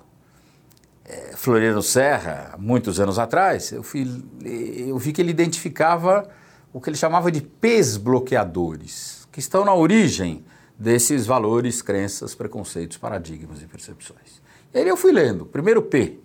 é, 1.04 1.34
Floriano 1.36 1.82
Serra, 1.82 2.54
muitos 2.58 2.98
anos 2.98 3.18
atrás, 3.18 3.70
eu, 3.72 3.82
fui, 3.82 4.24
eu 4.42 4.96
vi 4.96 5.12
que 5.12 5.20
ele 5.20 5.30
identificava 5.30 6.28
o 6.72 6.80
que 6.80 6.88
ele 6.88 6.96
chamava 6.96 7.30
de 7.30 7.42
pes 7.42 7.98
bloqueadores 7.98 9.28
que 9.30 9.38
estão 9.38 9.64
na 9.64 9.74
origem 9.74 10.44
desses 10.78 11.26
valores, 11.26 11.82
crenças, 11.82 12.34
preconceitos, 12.34 12.96
paradigmas 12.96 13.62
e 13.62 13.66
percepções. 13.66 14.42
E 14.72 14.78
aí 14.78 14.88
eu 14.88 14.96
fui 14.96 15.12
lendo. 15.12 15.46
Primeiro 15.46 15.82
P, 15.82 16.18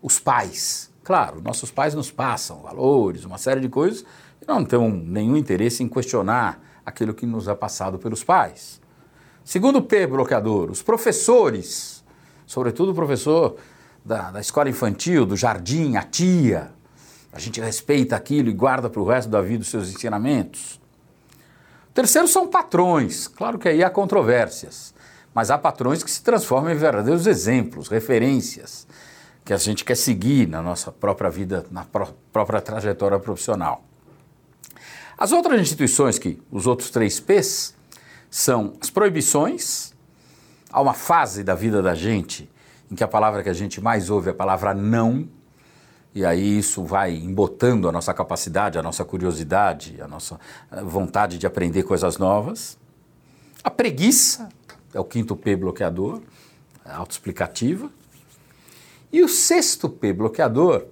os 0.00 0.18
pais. 0.18 0.90
Claro, 1.02 1.40
nossos 1.42 1.70
pais 1.70 1.94
nos 1.94 2.10
passam 2.10 2.62
valores, 2.62 3.24
uma 3.24 3.38
série 3.38 3.60
de 3.60 3.68
coisas, 3.68 4.04
e 4.40 4.46
não 4.46 4.64
temos 4.64 4.92
nenhum 5.04 5.36
interesse 5.36 5.82
em 5.82 5.88
questionar 5.88 6.60
aquilo 6.84 7.14
que 7.14 7.26
nos 7.26 7.48
é 7.48 7.54
passado 7.54 7.98
pelos 7.98 8.24
pais. 8.24 8.80
Segundo 9.44 9.82
P, 9.82 10.06
bloqueador, 10.06 10.70
os 10.70 10.82
professores, 10.82 12.04
sobretudo 12.46 12.92
o 12.92 12.94
professor 12.94 13.56
da, 14.04 14.30
da 14.30 14.40
escola 14.40 14.68
infantil, 14.68 15.26
do 15.26 15.36
jardim, 15.36 15.96
a 15.96 16.02
tia. 16.02 16.70
A 17.32 17.38
gente 17.38 17.60
respeita 17.60 18.14
aquilo 18.14 18.48
e 18.48 18.52
guarda 18.52 18.90
para 18.90 19.00
o 19.00 19.04
resto 19.06 19.28
da 19.28 19.40
vida 19.40 19.62
os 19.62 19.68
seus 19.68 19.88
ensinamentos. 19.88 20.80
Terceiro 21.94 22.28
são 22.28 22.46
patrões. 22.46 23.26
Claro 23.26 23.58
que 23.58 23.68
aí 23.68 23.82
há 23.82 23.90
controvérsias. 23.90 24.94
mas 25.34 25.50
há 25.50 25.56
patrões 25.56 26.02
que 26.02 26.10
se 26.10 26.22
transformam 26.22 26.70
em 26.72 26.76
verdadeiros 26.76 27.26
exemplos, 27.26 27.88
referências, 27.88 28.86
que 29.44 29.52
a 29.52 29.56
gente 29.56 29.84
quer 29.84 29.96
seguir 29.96 30.46
na 30.46 30.60
nossa 30.60 30.92
própria 30.92 31.30
vida, 31.30 31.64
na 31.70 31.84
pró 31.84 32.08
própria 32.30 32.60
trajetória 32.60 33.18
profissional. 33.18 33.82
As 35.22 35.30
outras 35.30 35.60
instituições 35.60 36.18
que, 36.18 36.42
os 36.50 36.66
outros 36.66 36.90
três 36.90 37.20
P's, 37.20 37.76
são 38.28 38.72
as 38.80 38.90
proibições. 38.90 39.92
Há 40.68 40.80
uma 40.80 40.94
fase 40.94 41.44
da 41.44 41.54
vida 41.54 41.80
da 41.80 41.94
gente 41.94 42.50
em 42.90 42.96
que 42.96 43.04
a 43.04 43.06
palavra 43.06 43.40
que 43.40 43.48
a 43.48 43.52
gente 43.52 43.80
mais 43.80 44.10
ouve 44.10 44.30
é 44.30 44.32
a 44.32 44.34
palavra 44.34 44.74
não, 44.74 45.28
e 46.12 46.24
aí 46.24 46.58
isso 46.58 46.82
vai 46.84 47.14
embotando 47.14 47.88
a 47.88 47.92
nossa 47.92 48.12
capacidade, 48.12 48.80
a 48.80 48.82
nossa 48.82 49.04
curiosidade, 49.04 50.02
a 50.02 50.08
nossa 50.08 50.40
eh, 50.72 50.82
vontade 50.82 51.38
de 51.38 51.46
aprender 51.46 51.84
coisas 51.84 52.18
novas. 52.18 52.76
A 53.62 53.70
preguiça 53.70 54.48
é 54.92 54.98
o 54.98 55.04
quinto 55.04 55.36
P 55.36 55.54
bloqueador, 55.54 56.20
autoexplicativa. 56.84 57.88
E 59.12 59.22
o 59.22 59.28
sexto 59.28 59.88
P 59.88 60.12
bloqueador, 60.12 60.84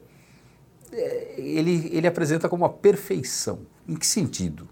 eh, 0.93 1.35
ele, 1.37 1.91
ele 1.93 2.07
apresenta 2.07 2.49
como 2.49 2.65
a 2.65 2.69
perfeição. 2.69 3.67
Em 3.91 3.97
que 3.97 4.07
sentido? 4.07 4.69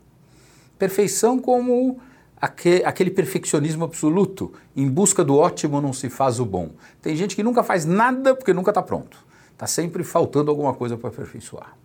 Perfeição 0.79 1.41
como 1.41 1.99
aquele 2.41 3.11
perfeccionismo 3.11 3.85
absoluto. 3.85 4.53
Em 4.77 4.89
busca 4.89 5.25
do 5.25 5.37
ótimo 5.37 5.81
não 5.81 5.93
se 5.93 6.09
faz 6.09 6.39
o 6.39 6.45
bom. 6.45 6.71
Tem 7.03 7.17
gente 7.17 7.35
que 7.35 7.43
nunca 7.43 7.65
faz 7.65 7.85
nada 7.85 8.33
porque 8.33 8.53
nunca 8.53 8.71
está 8.71 8.81
pronto. 8.81 9.19
Está 9.53 9.67
sempre 9.67 10.05
faltando 10.05 10.53
alguma 10.53 10.73
coisa 10.73 10.97
para 10.97 11.09
aperfeiçoar. 11.09 11.77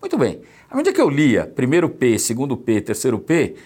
Muito 0.00 0.16
bem. 0.16 0.40
À 0.70 0.76
medida 0.76 0.94
que 0.94 1.00
eu 1.00 1.10
lia 1.10 1.44
primeiro 1.44 1.90
P, 1.90 2.18
segundo 2.18 2.56
P, 2.56 2.80
terceiro 2.80 3.18
P, 3.18 3.56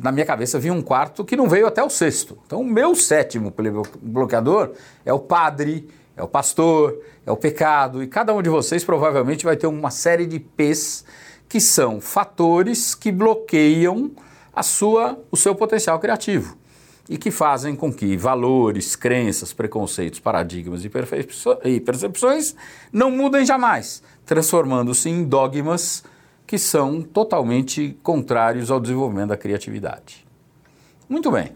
na 0.00 0.12
minha 0.12 0.24
cabeça 0.24 0.60
vinha 0.60 0.72
um 0.72 0.82
quarto 0.82 1.24
que 1.24 1.34
não 1.34 1.48
veio 1.48 1.66
até 1.66 1.82
o 1.82 1.90
sexto. 1.90 2.38
Então, 2.46 2.60
o 2.60 2.64
meu 2.64 2.94
sétimo 2.94 3.52
bloqueador 4.00 4.74
é 5.04 5.12
o 5.12 5.18
padre, 5.18 5.88
é 6.16 6.22
o 6.22 6.28
pastor, 6.28 7.00
é 7.26 7.32
o 7.32 7.36
pecado, 7.36 8.00
e 8.00 8.06
cada 8.06 8.32
um 8.32 8.40
de 8.40 8.48
vocês 8.48 8.84
provavelmente 8.84 9.44
vai 9.44 9.56
ter 9.56 9.66
uma 9.66 9.90
série 9.90 10.24
de 10.24 10.38
P's 10.38 11.04
que 11.48 11.60
são 11.60 12.00
fatores 12.00 12.94
que 12.94 13.12
bloqueiam 13.12 14.10
a 14.52 14.62
sua, 14.62 15.18
o 15.30 15.36
seu 15.36 15.54
potencial 15.54 15.98
criativo 15.98 16.56
e 17.08 17.16
que 17.16 17.30
fazem 17.30 17.76
com 17.76 17.92
que 17.92 18.16
valores, 18.16 18.96
crenças, 18.96 19.52
preconceitos, 19.52 20.18
paradigmas 20.18 20.84
e 20.84 21.80
percepções 21.80 22.54
não 22.92 23.10
mudem 23.10 23.46
jamais, 23.46 24.02
transformando-se 24.24 25.08
em 25.08 25.24
dogmas 25.24 26.02
que 26.46 26.58
são 26.58 27.02
totalmente 27.02 27.96
contrários 28.02 28.70
ao 28.70 28.80
desenvolvimento 28.80 29.28
da 29.28 29.36
criatividade. 29.36 30.26
Muito 31.08 31.30
bem. 31.30 31.52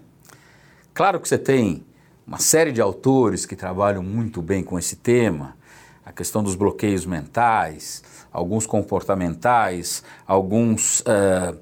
Claro 0.95 1.19
que 1.21 1.29
você 1.29 1.39
tem 1.39 1.85
uma 2.27 2.39
série 2.39 2.71
de 2.71 2.81
autores 2.81 3.45
que 3.45 3.57
trabalham 3.57 4.03
muito 4.03 4.41
bem 4.41 4.63
com 4.63 4.79
esse 4.79 4.97
tema, 4.97 5.57
a 6.05 6.13
questão 6.13 6.43
dos 6.43 6.55
bloqueios 6.55 7.07
mentais, 7.07 8.03
alguns 8.33 8.67
comportamentais, 8.67 10.03
alguns. 10.27 11.01
Uh, 11.01 11.59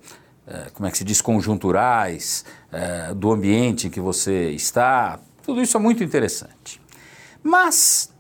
eh, 0.51 0.70
como 0.72 0.88
é 0.88 0.90
que 0.90 0.96
se 0.96 1.05
diz, 1.05 1.20
conjunturais, 1.20 2.42
eh, 2.72 3.12
do 3.14 3.31
ambiente 3.31 3.87
em 3.87 3.90
que 3.90 4.01
você 4.01 4.51
está, 4.53 5.20
tudo 5.42 5.61
isso 5.61 5.77
é 5.77 5.81
muito 5.81 6.03
interessante. 6.03 6.81
Mas, 7.42 8.11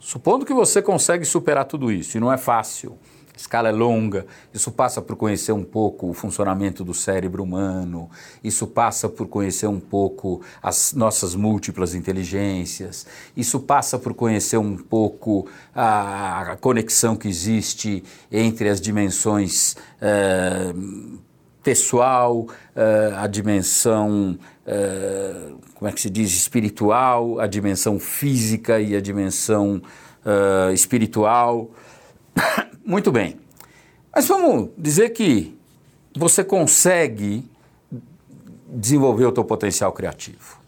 supondo 0.00 0.46
que 0.46 0.54
você 0.54 0.80
consegue 0.80 1.26
superar 1.26 1.66
tudo 1.66 1.92
isso, 1.92 2.16
e 2.16 2.20
não 2.20 2.32
é 2.32 2.38
fácil, 2.38 2.98
escala 3.36 3.68
é 3.68 3.72
longa, 3.72 4.26
isso 4.52 4.70
passa 4.72 5.02
por 5.02 5.14
conhecer 5.14 5.52
um 5.52 5.62
pouco 5.62 6.08
o 6.08 6.14
funcionamento 6.14 6.82
do 6.82 6.94
cérebro 6.94 7.42
humano, 7.42 8.10
isso 8.42 8.66
passa 8.66 9.08
por 9.08 9.28
conhecer 9.28 9.66
um 9.66 9.78
pouco 9.78 10.40
as 10.62 10.92
nossas 10.92 11.34
múltiplas 11.34 11.94
inteligências, 11.94 13.06
isso 13.36 13.60
passa 13.60 13.98
por 13.98 14.14
conhecer 14.14 14.56
um 14.56 14.76
pouco 14.76 15.46
a, 15.74 16.56
conexão 16.60 17.14
que 17.14 17.28
existe 17.28 18.02
entre 18.32 18.68
as 18.68 18.80
dimensões. 18.80 19.76
Eh, 20.00 20.72
pessoal, 21.66 22.42
uh, 22.42 23.16
a 23.16 23.26
dimensão, 23.26 24.38
uh, 24.64 25.58
como 25.74 25.88
é 25.88 25.92
que 25.92 26.00
se 26.00 26.08
diz, 26.08 26.32
espiritual, 26.32 27.40
a 27.40 27.48
dimensão 27.48 27.98
física 27.98 28.78
e 28.78 28.94
a 28.94 29.00
dimensão 29.00 29.82
uh, 30.24 30.72
espiritual. 30.72 31.72
Muito 32.86 33.10
bem. 33.10 33.40
Mas 34.14 34.28
vamos 34.28 34.70
dizer 34.78 35.10
que 35.10 35.58
você 36.16 36.44
consegue 36.44 37.44
desenvolver 38.68 39.26
o 39.26 39.32
teu 39.32 39.44
potencial 39.44 39.92
criativo. 39.92 40.60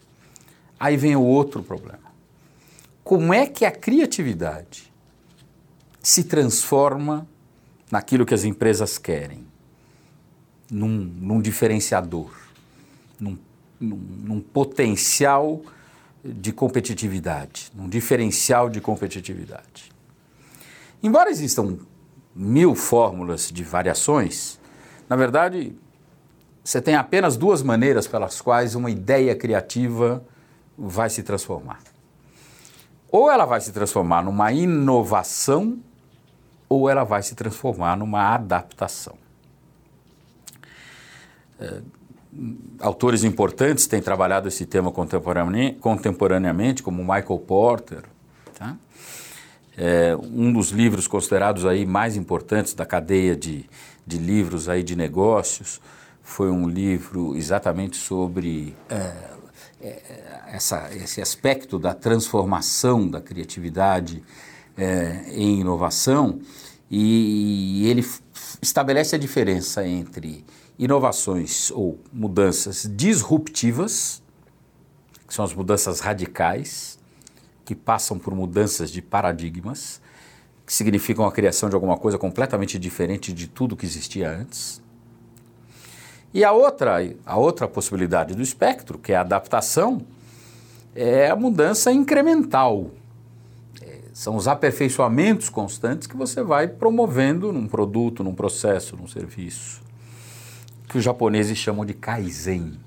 Aí 0.79 0.97
vem 0.97 1.15
o 1.15 1.23
outro 1.23 1.63
problema. 1.63 2.09
Como 3.03 3.33
é 3.33 3.47
que 3.47 3.65
a 3.65 3.71
criatividade 3.71 4.91
se 6.01 6.25
transforma 6.25 7.27
naquilo 7.89 8.25
que 8.25 8.33
as 8.33 8.43
empresas 8.43 8.97
querem? 8.97 9.49
num, 10.71 10.87
num 10.87 11.41
diferenciador, 11.41 12.31
num, 13.19 13.37
num, 13.79 13.97
num 13.97 14.41
potencial 14.41 15.61
de 16.23 16.51
competitividade, 16.51 17.71
num 17.73 17.89
diferencial 17.89 18.69
de 18.69 18.79
competitividade. 18.79 19.91
Embora 21.01 21.29
existam 21.29 21.79
mil 22.39 22.73
fórmulas 22.73 23.51
de 23.51 23.65
variações, 23.65 24.57
na 25.09 25.17
verdade, 25.17 25.75
você 26.63 26.81
tem 26.81 26.95
apenas 26.95 27.35
duas 27.35 27.61
maneiras 27.61 28.07
pelas 28.07 28.39
quais 28.39 28.75
uma 28.75 28.89
ideia 28.89 29.35
criativa 29.35 30.23
vai 30.77 31.09
se 31.09 31.21
transformar. 31.21 31.79
Ou 33.11 33.29
ela 33.29 33.43
vai 33.43 33.59
se 33.59 33.73
transformar 33.73 34.23
numa 34.23 34.53
inovação, 34.53 35.79
ou 36.69 36.87
ela 36.87 37.03
vai 37.03 37.21
se 37.23 37.35
transformar 37.35 37.97
numa 37.97 38.33
adaptação. 38.35 39.17
É, 41.59 41.81
autores 42.79 43.25
importantes 43.25 43.85
têm 43.85 44.01
trabalhado 44.01 44.47
esse 44.47 44.65
tema 44.65 44.93
contemporaneamente, 44.93 46.83
como 46.83 47.01
Michael 47.01 47.39
Porter. 47.39 48.03
Tá? 48.57 48.77
É, 49.81 50.13
um 50.15 50.51
dos 50.51 50.71
livros 50.71 51.07
considerados 51.07 51.65
aí 51.65 51.85
mais 51.85 52.17
importantes 52.17 52.73
da 52.73 52.85
cadeia 52.85 53.33
de, 53.33 53.65
de 54.05 54.17
livros 54.17 54.67
aí 54.67 54.83
de 54.83 54.93
negócios 54.93 55.79
foi 56.21 56.51
um 56.51 56.67
livro 56.67 57.33
exatamente 57.37 57.95
sobre 57.95 58.75
é, 58.89 59.13
é 59.81 60.29
essa, 60.51 60.89
esse 60.93 61.21
aspecto 61.21 61.79
da 61.79 61.93
transformação 61.93 63.07
da 63.07 63.21
criatividade 63.21 64.21
é, 64.77 65.23
em 65.29 65.61
inovação. 65.61 66.41
E, 66.91 67.83
e 67.83 67.87
ele 67.87 68.05
estabelece 68.61 69.15
a 69.15 69.19
diferença 69.19 69.87
entre 69.87 70.43
inovações 70.77 71.71
ou 71.71 71.99
mudanças 72.11 72.89
disruptivas, 72.95 74.21
que 75.25 75.33
são 75.33 75.45
as 75.45 75.53
mudanças 75.53 76.01
radicais, 76.01 76.98
que 77.69 77.75
passam 77.75 78.17
por 78.17 78.33
mudanças 78.33 78.89
de 78.89 78.99
paradigmas, 78.99 80.01
que 80.65 80.73
significam 80.73 81.23
a 81.23 81.31
criação 81.31 81.69
de 81.69 81.75
alguma 81.75 81.99
coisa 81.99 82.17
completamente 82.17 82.79
diferente 82.79 83.31
de 83.31 83.45
tudo 83.45 83.75
que 83.75 83.85
existia 83.85 84.27
antes. 84.27 84.81
E 86.33 86.43
a 86.43 86.51
outra, 86.51 86.97
a 87.23 87.37
outra 87.37 87.67
possibilidade 87.67 88.33
do 88.33 88.41
espectro, 88.41 88.97
que 88.97 89.11
é 89.11 89.17
a 89.17 89.21
adaptação, 89.21 90.01
é 90.95 91.29
a 91.29 91.35
mudança 91.35 91.91
incremental. 91.91 92.89
É, 93.83 93.99
são 94.11 94.35
os 94.35 94.47
aperfeiçoamentos 94.47 95.47
constantes 95.47 96.07
que 96.07 96.17
você 96.17 96.41
vai 96.41 96.67
promovendo 96.67 97.53
num 97.53 97.67
produto, 97.67 98.23
num 98.23 98.33
processo, 98.33 98.97
num 98.97 99.07
serviço 99.07 99.79
que 100.87 100.97
os 100.97 101.03
japoneses 101.03 101.55
chamam 101.55 101.85
de 101.85 101.93
Kaizen. 101.93 102.79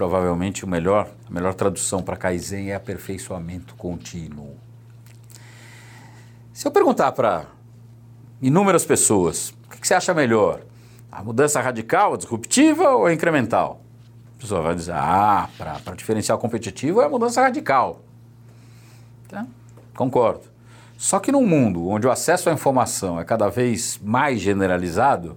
Provavelmente 0.00 0.64
o 0.64 0.66
melhor, 0.66 1.10
a 1.28 1.30
melhor 1.30 1.52
tradução 1.52 2.02
para 2.02 2.16
Kaizen 2.16 2.70
é 2.70 2.74
aperfeiçoamento 2.74 3.74
contínuo. 3.74 4.56
Se 6.54 6.66
eu 6.66 6.72
perguntar 6.72 7.12
para 7.12 7.44
inúmeras 8.40 8.86
pessoas, 8.86 9.50
o 9.66 9.78
que 9.78 9.86
você 9.86 9.92
acha 9.92 10.14
melhor? 10.14 10.62
A 11.12 11.22
mudança 11.22 11.60
radical, 11.60 12.14
a 12.14 12.16
disruptiva 12.16 12.88
ou 12.92 13.04
a 13.04 13.12
incremental? 13.12 13.82
A 14.38 14.40
pessoa 14.40 14.62
vai 14.62 14.74
dizer, 14.74 14.94
ah, 14.94 15.50
para 15.58 15.94
diferencial 15.94 16.38
competitivo 16.38 17.02
é 17.02 17.04
a 17.04 17.08
mudança 17.10 17.42
radical. 17.42 18.00
Tá? 19.28 19.46
Concordo. 19.94 20.44
Só 20.96 21.18
que 21.18 21.30
num 21.30 21.46
mundo 21.46 21.86
onde 21.86 22.06
o 22.06 22.10
acesso 22.10 22.48
à 22.48 22.54
informação 22.54 23.20
é 23.20 23.24
cada 23.24 23.50
vez 23.50 24.00
mais 24.02 24.40
generalizado, 24.40 25.36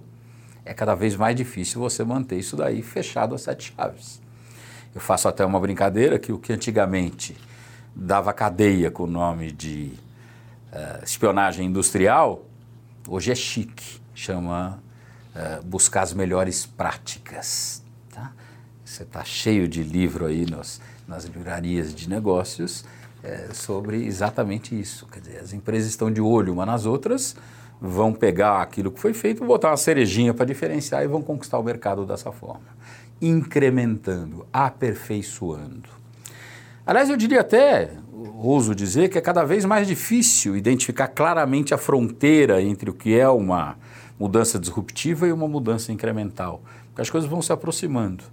é 0.64 0.72
cada 0.72 0.94
vez 0.94 1.16
mais 1.16 1.36
difícil 1.36 1.82
você 1.82 2.02
manter 2.02 2.38
isso 2.38 2.56
daí 2.56 2.80
fechado 2.80 3.34
a 3.34 3.38
sete 3.38 3.74
chaves. 3.76 4.23
Eu 4.94 5.00
faço 5.00 5.28
até 5.28 5.44
uma 5.44 5.58
brincadeira 5.58 6.18
que 6.18 6.32
o 6.32 6.38
que 6.38 6.52
antigamente 6.52 7.36
dava 7.94 8.32
cadeia 8.32 8.90
com 8.90 9.04
o 9.04 9.06
nome 9.06 9.50
de 9.50 9.92
uh, 10.72 11.04
espionagem 11.04 11.66
industrial, 11.66 12.44
hoje 13.08 13.32
é 13.32 13.34
chique, 13.34 14.00
chama 14.14 14.80
uh, 15.34 15.64
buscar 15.64 16.02
as 16.02 16.12
melhores 16.12 16.64
práticas. 16.64 17.82
Tá? 18.12 18.32
Você 18.84 19.02
está 19.02 19.24
cheio 19.24 19.66
de 19.66 19.82
livro 19.82 20.26
aí 20.26 20.48
nas, 20.48 20.80
nas 21.08 21.24
livrarias 21.24 21.94
de 21.94 22.08
negócios 22.08 22.84
é, 23.24 23.48
sobre 23.52 24.04
exatamente 24.04 24.78
isso. 24.78 25.06
Quer 25.06 25.20
dizer, 25.20 25.38
as 25.38 25.52
empresas 25.52 25.88
estão 25.88 26.10
de 26.12 26.20
olho 26.20 26.52
uma 26.52 26.66
nas 26.66 26.84
outras, 26.84 27.34
vão 27.80 28.12
pegar 28.12 28.60
aquilo 28.60 28.92
que 28.92 29.00
foi 29.00 29.14
feito, 29.14 29.44
botar 29.44 29.70
uma 29.70 29.76
cerejinha 29.76 30.34
para 30.34 30.44
diferenciar 30.44 31.02
e 31.02 31.06
vão 31.06 31.22
conquistar 31.22 31.58
o 31.58 31.62
mercado 31.62 32.04
dessa 32.04 32.30
forma, 32.30 32.66
incrementando, 33.26 34.46
aperfeiçoando. 34.52 35.88
Aliás, 36.86 37.08
eu 37.08 37.16
diria 37.16 37.40
até, 37.40 37.92
ouso 38.36 38.74
dizer, 38.74 39.08
que 39.08 39.16
é 39.16 39.20
cada 39.20 39.44
vez 39.44 39.64
mais 39.64 39.86
difícil 39.86 40.56
identificar 40.56 41.08
claramente 41.08 41.72
a 41.72 41.78
fronteira 41.78 42.62
entre 42.62 42.90
o 42.90 42.94
que 42.94 43.18
é 43.18 43.28
uma 43.28 43.76
mudança 44.18 44.58
disruptiva 44.58 45.26
e 45.26 45.32
uma 45.32 45.48
mudança 45.48 45.92
incremental, 45.92 46.62
porque 46.88 47.02
as 47.02 47.10
coisas 47.10 47.28
vão 47.28 47.40
se 47.40 47.52
aproximando 47.52 48.24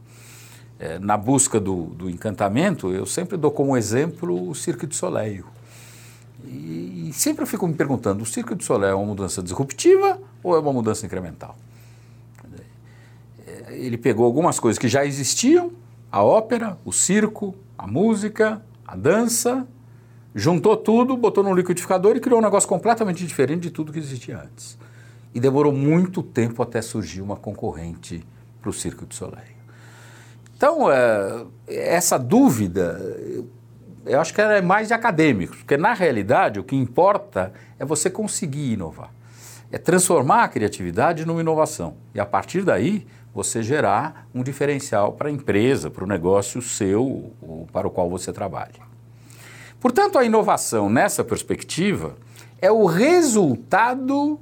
é, 0.82 0.97
na 0.97 1.15
busca 1.15 1.60
do, 1.60 1.86
do, 1.86 2.10
encantamento, 2.10 2.91
eu 2.91 3.06
sempre 3.06 3.38
dou 3.38 3.51
como 3.51 3.77
exemplo 3.77 4.49
o 4.49 4.56
Cirque 4.56 4.88
du 4.88 4.95
Soleil. 4.95 5.45
E, 6.43 7.10
e 7.10 7.13
sempre 7.13 7.43
eu 7.43 7.47
fico 7.47 7.67
me 7.67 7.75
perguntando, 7.75 8.23
o 8.23 8.25
Cirque 8.25 8.56
du 8.56 8.63
Soleil 8.63 8.93
é 8.93 8.95
uma 8.95 9.06
mudança 9.06 9.43
disruptiva 9.43 10.19
ou 10.41 10.56
é 10.56 10.60
uma 10.60 10.73
mudança 10.73 11.06
incremental? 11.06 11.56
Ele 13.71 13.97
pegou 13.97 14.25
algumas 14.25 14.60
coisas 14.60 14.77
que 14.77 14.88
já 14.88 15.05
existiam, 15.05 15.71
a 16.12 16.23
ópera, 16.23 16.77
o 16.84 16.91
circo, 16.91 17.55
a 17.77 17.88
música, 17.88 18.62
a 18.86 18.95
dança, 18.95 19.67
juntou 20.36 20.77
tudo, 20.77 21.15
botou 21.15 21.43
num 21.43 21.53
liquidificador 21.53 22.15
e 22.15 22.19
criou 22.19 22.39
um 22.39 22.43
negócio 22.43 22.67
completamente 22.67 23.25
diferente 23.25 23.62
de 23.62 23.71
tudo 23.71 23.91
que 23.91 23.99
existia 23.99 24.39
antes. 24.39 24.77
E 25.34 25.39
demorou 25.39 25.71
muito 25.71 26.21
tempo 26.21 26.62
até 26.62 26.81
surgir 26.81 27.21
uma 27.21 27.36
concorrente 27.36 28.25
para 28.62 28.69
o 28.69 28.73
Cirque 28.73 29.05
du 29.05 29.15
Soleil. 29.15 29.62
Então, 30.55 30.91
é, 30.91 31.45
essa 31.67 32.19
dúvida, 32.19 32.99
eu 34.05 34.19
acho 34.19 34.34
que 34.34 34.41
ela 34.41 34.53
é 34.53 34.62
mais 34.62 34.89
de 34.89 34.93
acadêmicos, 34.93 35.57
porque 35.57 35.77
na 35.77 35.93
realidade 35.93 36.60
o 36.60 36.63
que 36.63 36.75
importa 36.75 37.53
é 37.79 37.86
você 37.86 38.10
conseguir 38.10 38.73
inovar. 38.73 39.12
É 39.71 39.77
transformar 39.77 40.43
a 40.43 40.47
criatividade 40.47 41.25
numa 41.25 41.39
inovação. 41.39 41.95
E 42.13 42.19
a 42.19 42.25
partir 42.25 42.62
daí, 42.62 43.07
você 43.34 43.63
gerar 43.63 44.28
um 44.34 44.44
diferencial 44.44 45.13
para 45.13 45.30
a 45.30 45.32
empresa, 45.32 45.89
para 45.89 46.04
o 46.04 46.08
negócio 46.08 46.62
seu 46.62 47.34
ou 47.41 47.67
para 47.72 47.88
o 47.88 47.91
qual 47.91 48.10
você 48.10 48.34
trabalha. 48.34 48.91
Portanto, 49.80 50.17
a 50.17 50.24
inovação 50.24 50.89
nessa 50.89 51.24
perspectiva 51.24 52.15
é 52.62 52.72
o 52.72 52.86
resultado 52.86 54.39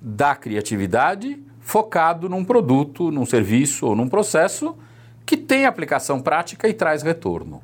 da 0.00 0.34
criatividade 0.34 1.38
focado 1.60 2.28
num 2.28 2.44
produto, 2.44 3.10
num 3.10 3.26
serviço 3.26 3.86
ou 3.86 3.94
num 3.94 4.08
processo 4.08 4.76
que 5.24 5.36
tem 5.36 5.66
aplicação 5.66 6.20
prática 6.20 6.68
e 6.68 6.74
traz 6.74 7.02
retorno. 7.02 7.62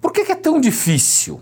Por 0.00 0.12
que, 0.12 0.24
que 0.24 0.32
é 0.32 0.36
tão 0.36 0.60
difícil 0.60 1.40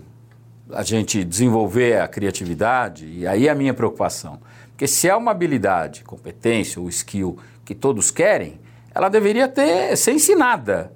a 0.71 0.83
gente 0.83 1.23
desenvolver 1.23 1.99
a 1.99 2.07
criatividade? 2.07 3.05
E 3.05 3.27
aí 3.27 3.47
é 3.47 3.51
a 3.51 3.55
minha 3.55 3.73
preocupação. 3.73 4.39
Porque 4.73 4.87
se 4.87 5.07
é 5.07 5.15
uma 5.15 5.31
habilidade, 5.31 6.03
competência 6.03 6.81
ou 6.81 6.89
skill 6.89 7.37
que 7.63 7.73
todos 7.73 8.11
querem, 8.11 8.59
ela 8.93 9.07
deveria 9.07 9.47
ter, 9.47 9.95
ser 9.95 10.11
ensinada. 10.11 10.91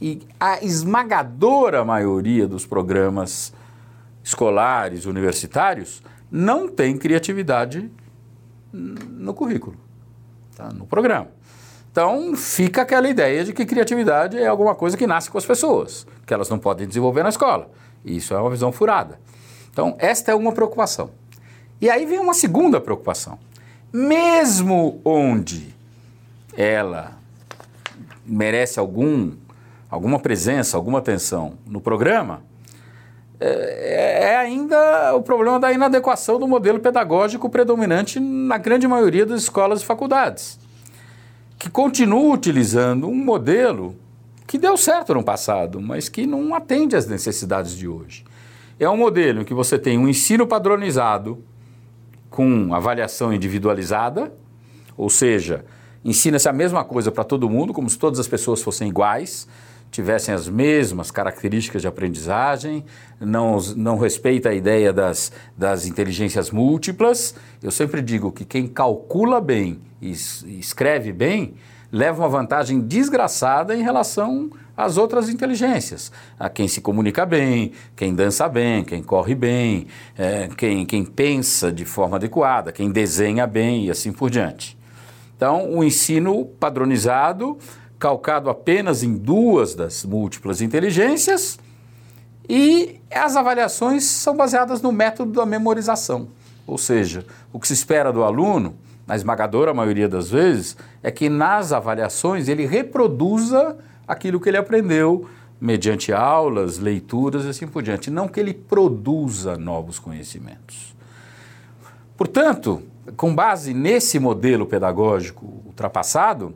E 0.00 0.20
a 0.38 0.62
esmagadora 0.62 1.84
maioria 1.84 2.46
dos 2.46 2.66
programas 2.66 3.54
escolares, 4.22 5.06
universitários, 5.06 6.02
não 6.30 6.68
tem 6.68 6.98
criatividade 6.98 7.90
no 8.72 9.32
currículo, 9.32 9.76
tá? 10.56 10.70
no 10.70 10.86
programa. 10.86 11.28
Então 11.92 12.34
fica 12.34 12.82
aquela 12.82 13.08
ideia 13.08 13.44
de 13.44 13.52
que 13.52 13.64
criatividade 13.64 14.36
é 14.36 14.48
alguma 14.48 14.74
coisa 14.74 14.96
que 14.96 15.06
nasce 15.06 15.30
com 15.30 15.38
as 15.38 15.46
pessoas, 15.46 16.04
que 16.26 16.34
elas 16.34 16.48
não 16.48 16.58
podem 16.58 16.88
desenvolver 16.88 17.22
na 17.22 17.28
escola. 17.28 17.70
Isso 18.04 18.34
é 18.34 18.40
uma 18.40 18.50
visão 18.50 18.72
furada. 18.72 19.20
Então, 19.70 19.96
esta 19.98 20.30
é 20.30 20.34
uma 20.34 20.52
preocupação. 20.52 21.10
E 21.80 21.90
aí 21.90 22.06
vem 22.06 22.18
uma 22.18 22.34
segunda 22.34 22.80
preocupação. 22.80 23.38
Mesmo 23.92 25.00
onde 25.04 25.74
ela 26.56 27.12
merece 28.24 28.78
algum, 28.78 29.32
alguma 29.90 30.18
presença, 30.18 30.76
alguma 30.76 30.98
atenção 30.98 31.54
no 31.66 31.80
programa, 31.80 32.42
é, 33.38 34.30
é 34.30 34.36
ainda 34.36 35.14
o 35.14 35.22
problema 35.22 35.60
da 35.60 35.72
inadequação 35.72 36.38
do 36.38 36.48
modelo 36.48 36.80
pedagógico 36.80 37.50
predominante 37.50 38.18
na 38.18 38.58
grande 38.58 38.88
maioria 38.88 39.26
das 39.26 39.42
escolas 39.42 39.82
e 39.82 39.84
faculdades 39.84 40.58
que 41.64 41.70
continua 41.70 42.34
utilizando 42.34 43.08
um 43.08 43.14
modelo 43.14 43.96
que 44.46 44.58
deu 44.58 44.76
certo 44.76 45.14
no 45.14 45.22
passado, 45.22 45.80
mas 45.80 46.10
que 46.10 46.26
não 46.26 46.54
atende 46.54 46.94
às 46.94 47.06
necessidades 47.06 47.74
de 47.74 47.88
hoje. 47.88 48.22
É 48.78 48.86
um 48.86 48.98
modelo 48.98 49.40
em 49.40 49.44
que 49.46 49.54
você 49.54 49.78
tem 49.78 49.98
um 49.98 50.06
ensino 50.06 50.46
padronizado 50.46 51.42
com 52.34 52.74
avaliação 52.74 53.32
individualizada, 53.32 54.34
ou 54.96 55.08
seja, 55.08 55.64
ensina-se 56.04 56.48
a 56.48 56.52
mesma 56.52 56.82
coisa 56.82 57.12
para 57.12 57.22
todo 57.22 57.48
mundo, 57.48 57.72
como 57.72 57.88
se 57.88 57.96
todas 57.96 58.18
as 58.18 58.26
pessoas 58.26 58.60
fossem 58.60 58.88
iguais, 58.88 59.46
tivessem 59.88 60.34
as 60.34 60.48
mesmas 60.48 61.12
características 61.12 61.80
de 61.80 61.86
aprendizagem, 61.86 62.84
não, 63.20 63.58
não 63.76 63.96
respeita 63.96 64.48
a 64.48 64.52
ideia 64.52 64.92
das, 64.92 65.30
das 65.56 65.86
inteligências 65.86 66.50
múltiplas. 66.50 67.36
Eu 67.62 67.70
sempre 67.70 68.02
digo 68.02 68.32
que 68.32 68.44
quem 68.44 68.66
calcula 68.66 69.40
bem 69.40 69.80
e 70.02 70.10
escreve 70.10 71.12
bem 71.12 71.54
leva 71.92 72.20
uma 72.20 72.28
vantagem 72.28 72.80
desgraçada 72.80 73.76
em 73.76 73.82
relação 73.84 74.50
às 74.76 74.96
outras 74.96 75.28
inteligências. 75.28 76.10
A 76.38 76.48
quem 76.48 76.68
se 76.68 76.80
comunica 76.80 77.24
bem, 77.24 77.72
quem 77.94 78.14
dança 78.14 78.48
bem, 78.48 78.84
quem 78.84 79.02
corre 79.02 79.34
bem, 79.34 79.86
é, 80.16 80.48
quem, 80.56 80.84
quem 80.84 81.04
pensa 81.04 81.72
de 81.72 81.84
forma 81.84 82.16
adequada, 82.16 82.72
quem 82.72 82.90
desenha 82.90 83.46
bem 83.46 83.86
e 83.86 83.90
assim 83.90 84.12
por 84.12 84.30
diante. 84.30 84.76
Então, 85.36 85.70
o 85.70 85.82
ensino 85.82 86.44
padronizado 86.44 87.58
calcado 87.98 88.50
apenas 88.50 89.02
em 89.02 89.16
duas 89.16 89.74
das 89.74 90.04
múltiplas 90.04 90.60
inteligências, 90.60 91.58
e 92.46 93.00
as 93.10 93.36
avaliações 93.36 94.04
são 94.04 94.36
baseadas 94.36 94.82
no 94.82 94.92
método 94.92 95.32
da 95.32 95.46
memorização. 95.46 96.28
Ou 96.66 96.76
seja, 96.76 97.24
o 97.50 97.58
que 97.58 97.66
se 97.66 97.72
espera 97.72 98.12
do 98.12 98.22
aluno, 98.22 98.76
na 99.06 99.16
esmagadora 99.16 99.72
maioria 99.72 100.08
das 100.08 100.30
vezes, 100.30 100.76
é 101.02 101.10
que 101.10 101.28
nas 101.30 101.72
avaliações 101.72 102.48
ele 102.48 102.66
reproduza 102.66 103.76
aquilo 104.06 104.40
que 104.40 104.48
ele 104.48 104.56
aprendeu 104.56 105.28
mediante 105.60 106.12
aulas, 106.12 106.78
leituras 106.78 107.44
e 107.44 107.48
assim 107.48 107.66
por 107.66 107.82
diante, 107.82 108.10
não 108.10 108.28
que 108.28 108.38
ele 108.38 108.52
produza 108.52 109.56
novos 109.56 109.98
conhecimentos. 109.98 110.94
Portanto, 112.16 112.82
com 113.16 113.34
base 113.34 113.72
nesse 113.72 114.18
modelo 114.18 114.66
pedagógico 114.66 115.62
ultrapassado, 115.66 116.54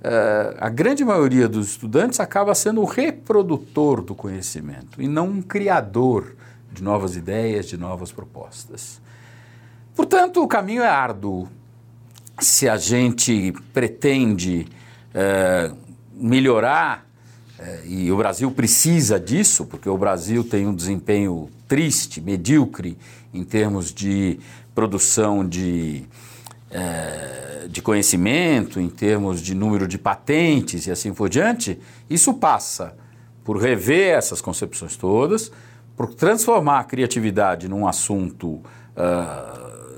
Uh, 0.00 0.56
a 0.58 0.70
grande 0.70 1.04
maioria 1.04 1.46
dos 1.46 1.72
estudantes 1.72 2.20
acaba 2.20 2.54
sendo 2.54 2.80
o 2.80 2.86
reprodutor 2.86 4.00
do 4.00 4.14
conhecimento 4.14 5.02
e 5.02 5.06
não 5.06 5.28
um 5.28 5.42
criador 5.42 6.36
de 6.72 6.82
novas 6.82 7.16
ideias, 7.16 7.66
de 7.66 7.76
novas 7.76 8.10
propostas. 8.10 8.98
Portanto, 9.94 10.42
o 10.42 10.48
caminho 10.48 10.82
é 10.82 10.88
árduo. 10.88 11.48
Se 12.38 12.66
a 12.66 12.78
gente 12.78 13.52
pretende 13.74 14.66
uh, 15.10 15.76
melhorar, 16.20 17.06
uh, 17.58 17.86
e 17.86 18.12
o 18.12 18.16
Brasil 18.16 18.50
precisa 18.50 19.18
disso, 19.18 19.64
porque 19.64 19.88
o 19.88 19.96
Brasil 19.96 20.44
tem 20.44 20.66
um 20.66 20.74
desempenho 20.74 21.48
triste, 21.66 22.20
medíocre, 22.20 22.98
em 23.32 23.44
termos 23.44 23.92
de 23.92 24.38
produção 24.74 25.46
de 25.46 26.04
é, 26.70 27.66
de 27.68 27.82
conhecimento, 27.82 28.80
em 28.80 28.88
termos 28.88 29.40
de 29.40 29.54
número 29.54 29.88
de 29.88 29.98
patentes 29.98 30.86
e 30.86 30.90
assim 30.90 31.12
por 31.12 31.28
diante, 31.28 31.78
isso 32.08 32.34
passa 32.34 32.96
por 33.44 33.56
rever 33.56 34.16
essas 34.16 34.40
concepções 34.40 34.96
todas, 34.96 35.50
por 35.96 36.14
transformar 36.14 36.80
a 36.80 36.84
criatividade 36.84 37.68
num 37.68 37.86
assunto 37.86 38.46
uh, 38.46 38.62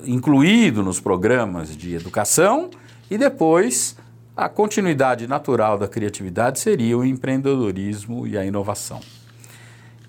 incluído 0.05 0.83
nos 0.83 0.99
programas 0.99 1.77
de 1.77 1.95
educação 1.95 2.71
e 3.11 3.17
depois 3.17 3.97
a 4.45 4.49
continuidade 4.49 5.27
natural 5.27 5.79
da 5.79 5.89
criatividade 5.89 6.59
seria 6.59 6.97
o 6.99 7.05
empreendedorismo 7.05 8.27
e 8.27 8.37
a 8.37 8.45
inovação. 8.45 9.01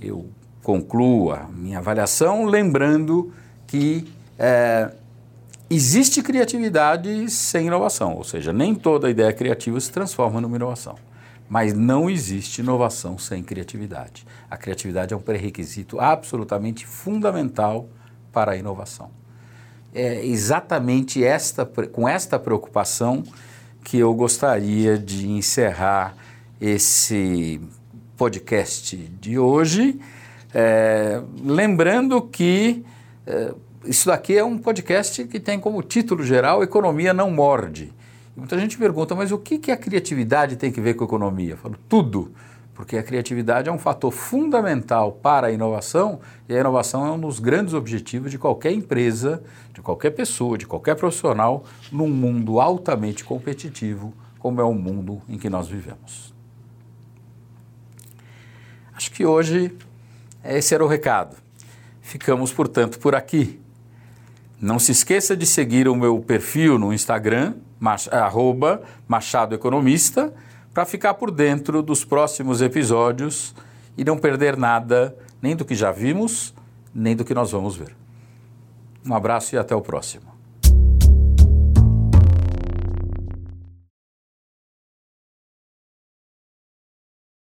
Eu 0.01 0.29
concluo 0.61 1.31
a 1.31 1.47
minha 1.49 1.79
avaliação 1.79 2.45
lembrando 2.45 3.33
que 3.67 4.07
é, 4.37 4.91
Existe 5.75 6.21
criatividade 6.21 7.27
sem 7.31 7.65
inovação, 7.65 8.15
ou 8.15 8.23
seja, 8.23 8.53
nem 8.53 8.75
toda 8.75 9.09
ideia 9.09 9.33
criativa 9.33 9.79
se 9.79 9.91
transforma 9.91 10.39
numa 10.39 10.55
inovação. 10.55 10.95
Mas 11.49 11.73
não 11.73 12.09
existe 12.11 12.61
inovação 12.61 13.17
sem 13.17 13.41
criatividade. 13.41 14.23
A 14.51 14.55
criatividade 14.55 15.15
é 15.15 15.17
um 15.17 15.19
pré-requisito 15.19 15.99
absolutamente 15.99 16.85
fundamental 16.85 17.89
para 18.31 18.51
a 18.51 18.55
inovação. 18.55 19.09
É 19.95 20.23
exatamente 20.23 21.23
esta, 21.23 21.65
com 21.65 22.07
esta 22.07 22.37
preocupação 22.37 23.23
que 23.83 23.97
eu 23.97 24.13
gostaria 24.13 24.97
de 24.97 25.29
encerrar 25.29 26.15
esse 26.59 27.59
podcast 28.15 28.95
de 28.95 29.37
hoje, 29.37 29.99
é, 30.53 31.21
lembrando 31.43 32.21
que 32.21 32.85
é, 33.27 33.53
isso 33.85 34.07
daqui 34.07 34.37
é 34.37 34.43
um 34.43 34.57
podcast 34.57 35.25
que 35.25 35.39
tem 35.39 35.59
como 35.59 35.81
título 35.81 36.23
geral 36.23 36.63
Economia 36.63 37.13
Não 37.13 37.29
Morde. 37.29 37.91
Muita 38.35 38.57
gente 38.57 38.77
pergunta, 38.77 39.13
mas 39.13 39.31
o 39.31 39.37
que, 39.37 39.57
que 39.57 39.71
a 39.71 39.77
criatividade 39.77 40.55
tem 40.55 40.71
que 40.71 40.81
ver 40.81 40.93
com 40.93 41.03
a 41.03 41.07
economia? 41.07 41.51
Eu 41.51 41.57
falo, 41.57 41.75
tudo, 41.89 42.31
porque 42.73 42.97
a 42.97 43.03
criatividade 43.03 43.69
é 43.69 43.71
um 43.71 43.77
fator 43.77 44.11
fundamental 44.11 45.11
para 45.11 45.47
a 45.47 45.51
inovação 45.51 46.19
e 46.49 46.55
a 46.55 46.59
inovação 46.59 47.05
é 47.05 47.11
um 47.11 47.19
dos 47.19 47.39
grandes 47.39 47.73
objetivos 47.73 48.31
de 48.31 48.37
qualquer 48.37 48.71
empresa, 48.71 49.43
de 49.73 49.81
qualquer 49.81 50.11
pessoa, 50.11 50.57
de 50.57 50.65
qualquer 50.65 50.95
profissional 50.95 51.63
num 51.91 52.07
mundo 52.07 52.59
altamente 52.59 53.23
competitivo 53.23 54.13
como 54.39 54.59
é 54.59 54.63
o 54.63 54.73
mundo 54.73 55.21
em 55.29 55.37
que 55.37 55.49
nós 55.49 55.67
vivemos. 55.67 56.33
Acho 58.93 59.11
que 59.11 59.25
hoje 59.25 59.75
esse 60.43 60.75
era 60.75 60.83
o 60.83 60.87
recado. 60.87 61.37
Ficamos, 62.01 62.51
portanto, 62.51 62.99
por 62.99 63.15
aqui. 63.15 63.59
Não 64.59 64.77
se 64.79 64.91
esqueça 64.91 65.35
de 65.35 65.45
seguir 65.45 65.87
o 65.87 65.95
meu 65.95 66.19
perfil 66.19 66.77
no 66.77 66.93
Instagram, 66.93 67.55
arroba 68.11 68.81
Machado 69.07 69.55
Economista, 69.55 70.33
para 70.73 70.85
ficar 70.85 71.13
por 71.13 71.29
dentro 71.29 71.83
dos 71.83 72.03
próximos 72.03 72.61
episódios 72.61 73.53
e 73.97 74.03
não 74.03 74.17
perder 74.17 74.57
nada, 74.57 75.15
nem 75.41 75.55
do 75.55 75.63
que 75.63 75.75
já 75.75 75.91
vimos, 75.91 76.53
nem 76.93 77.15
do 77.15 77.23
que 77.23 77.33
nós 77.33 77.51
vamos 77.51 77.75
ver. 77.75 77.95
Um 79.05 79.13
abraço 79.13 79.53
e 79.55 79.57
até 79.57 79.75
o 79.75 79.81
próximo. 79.81 80.32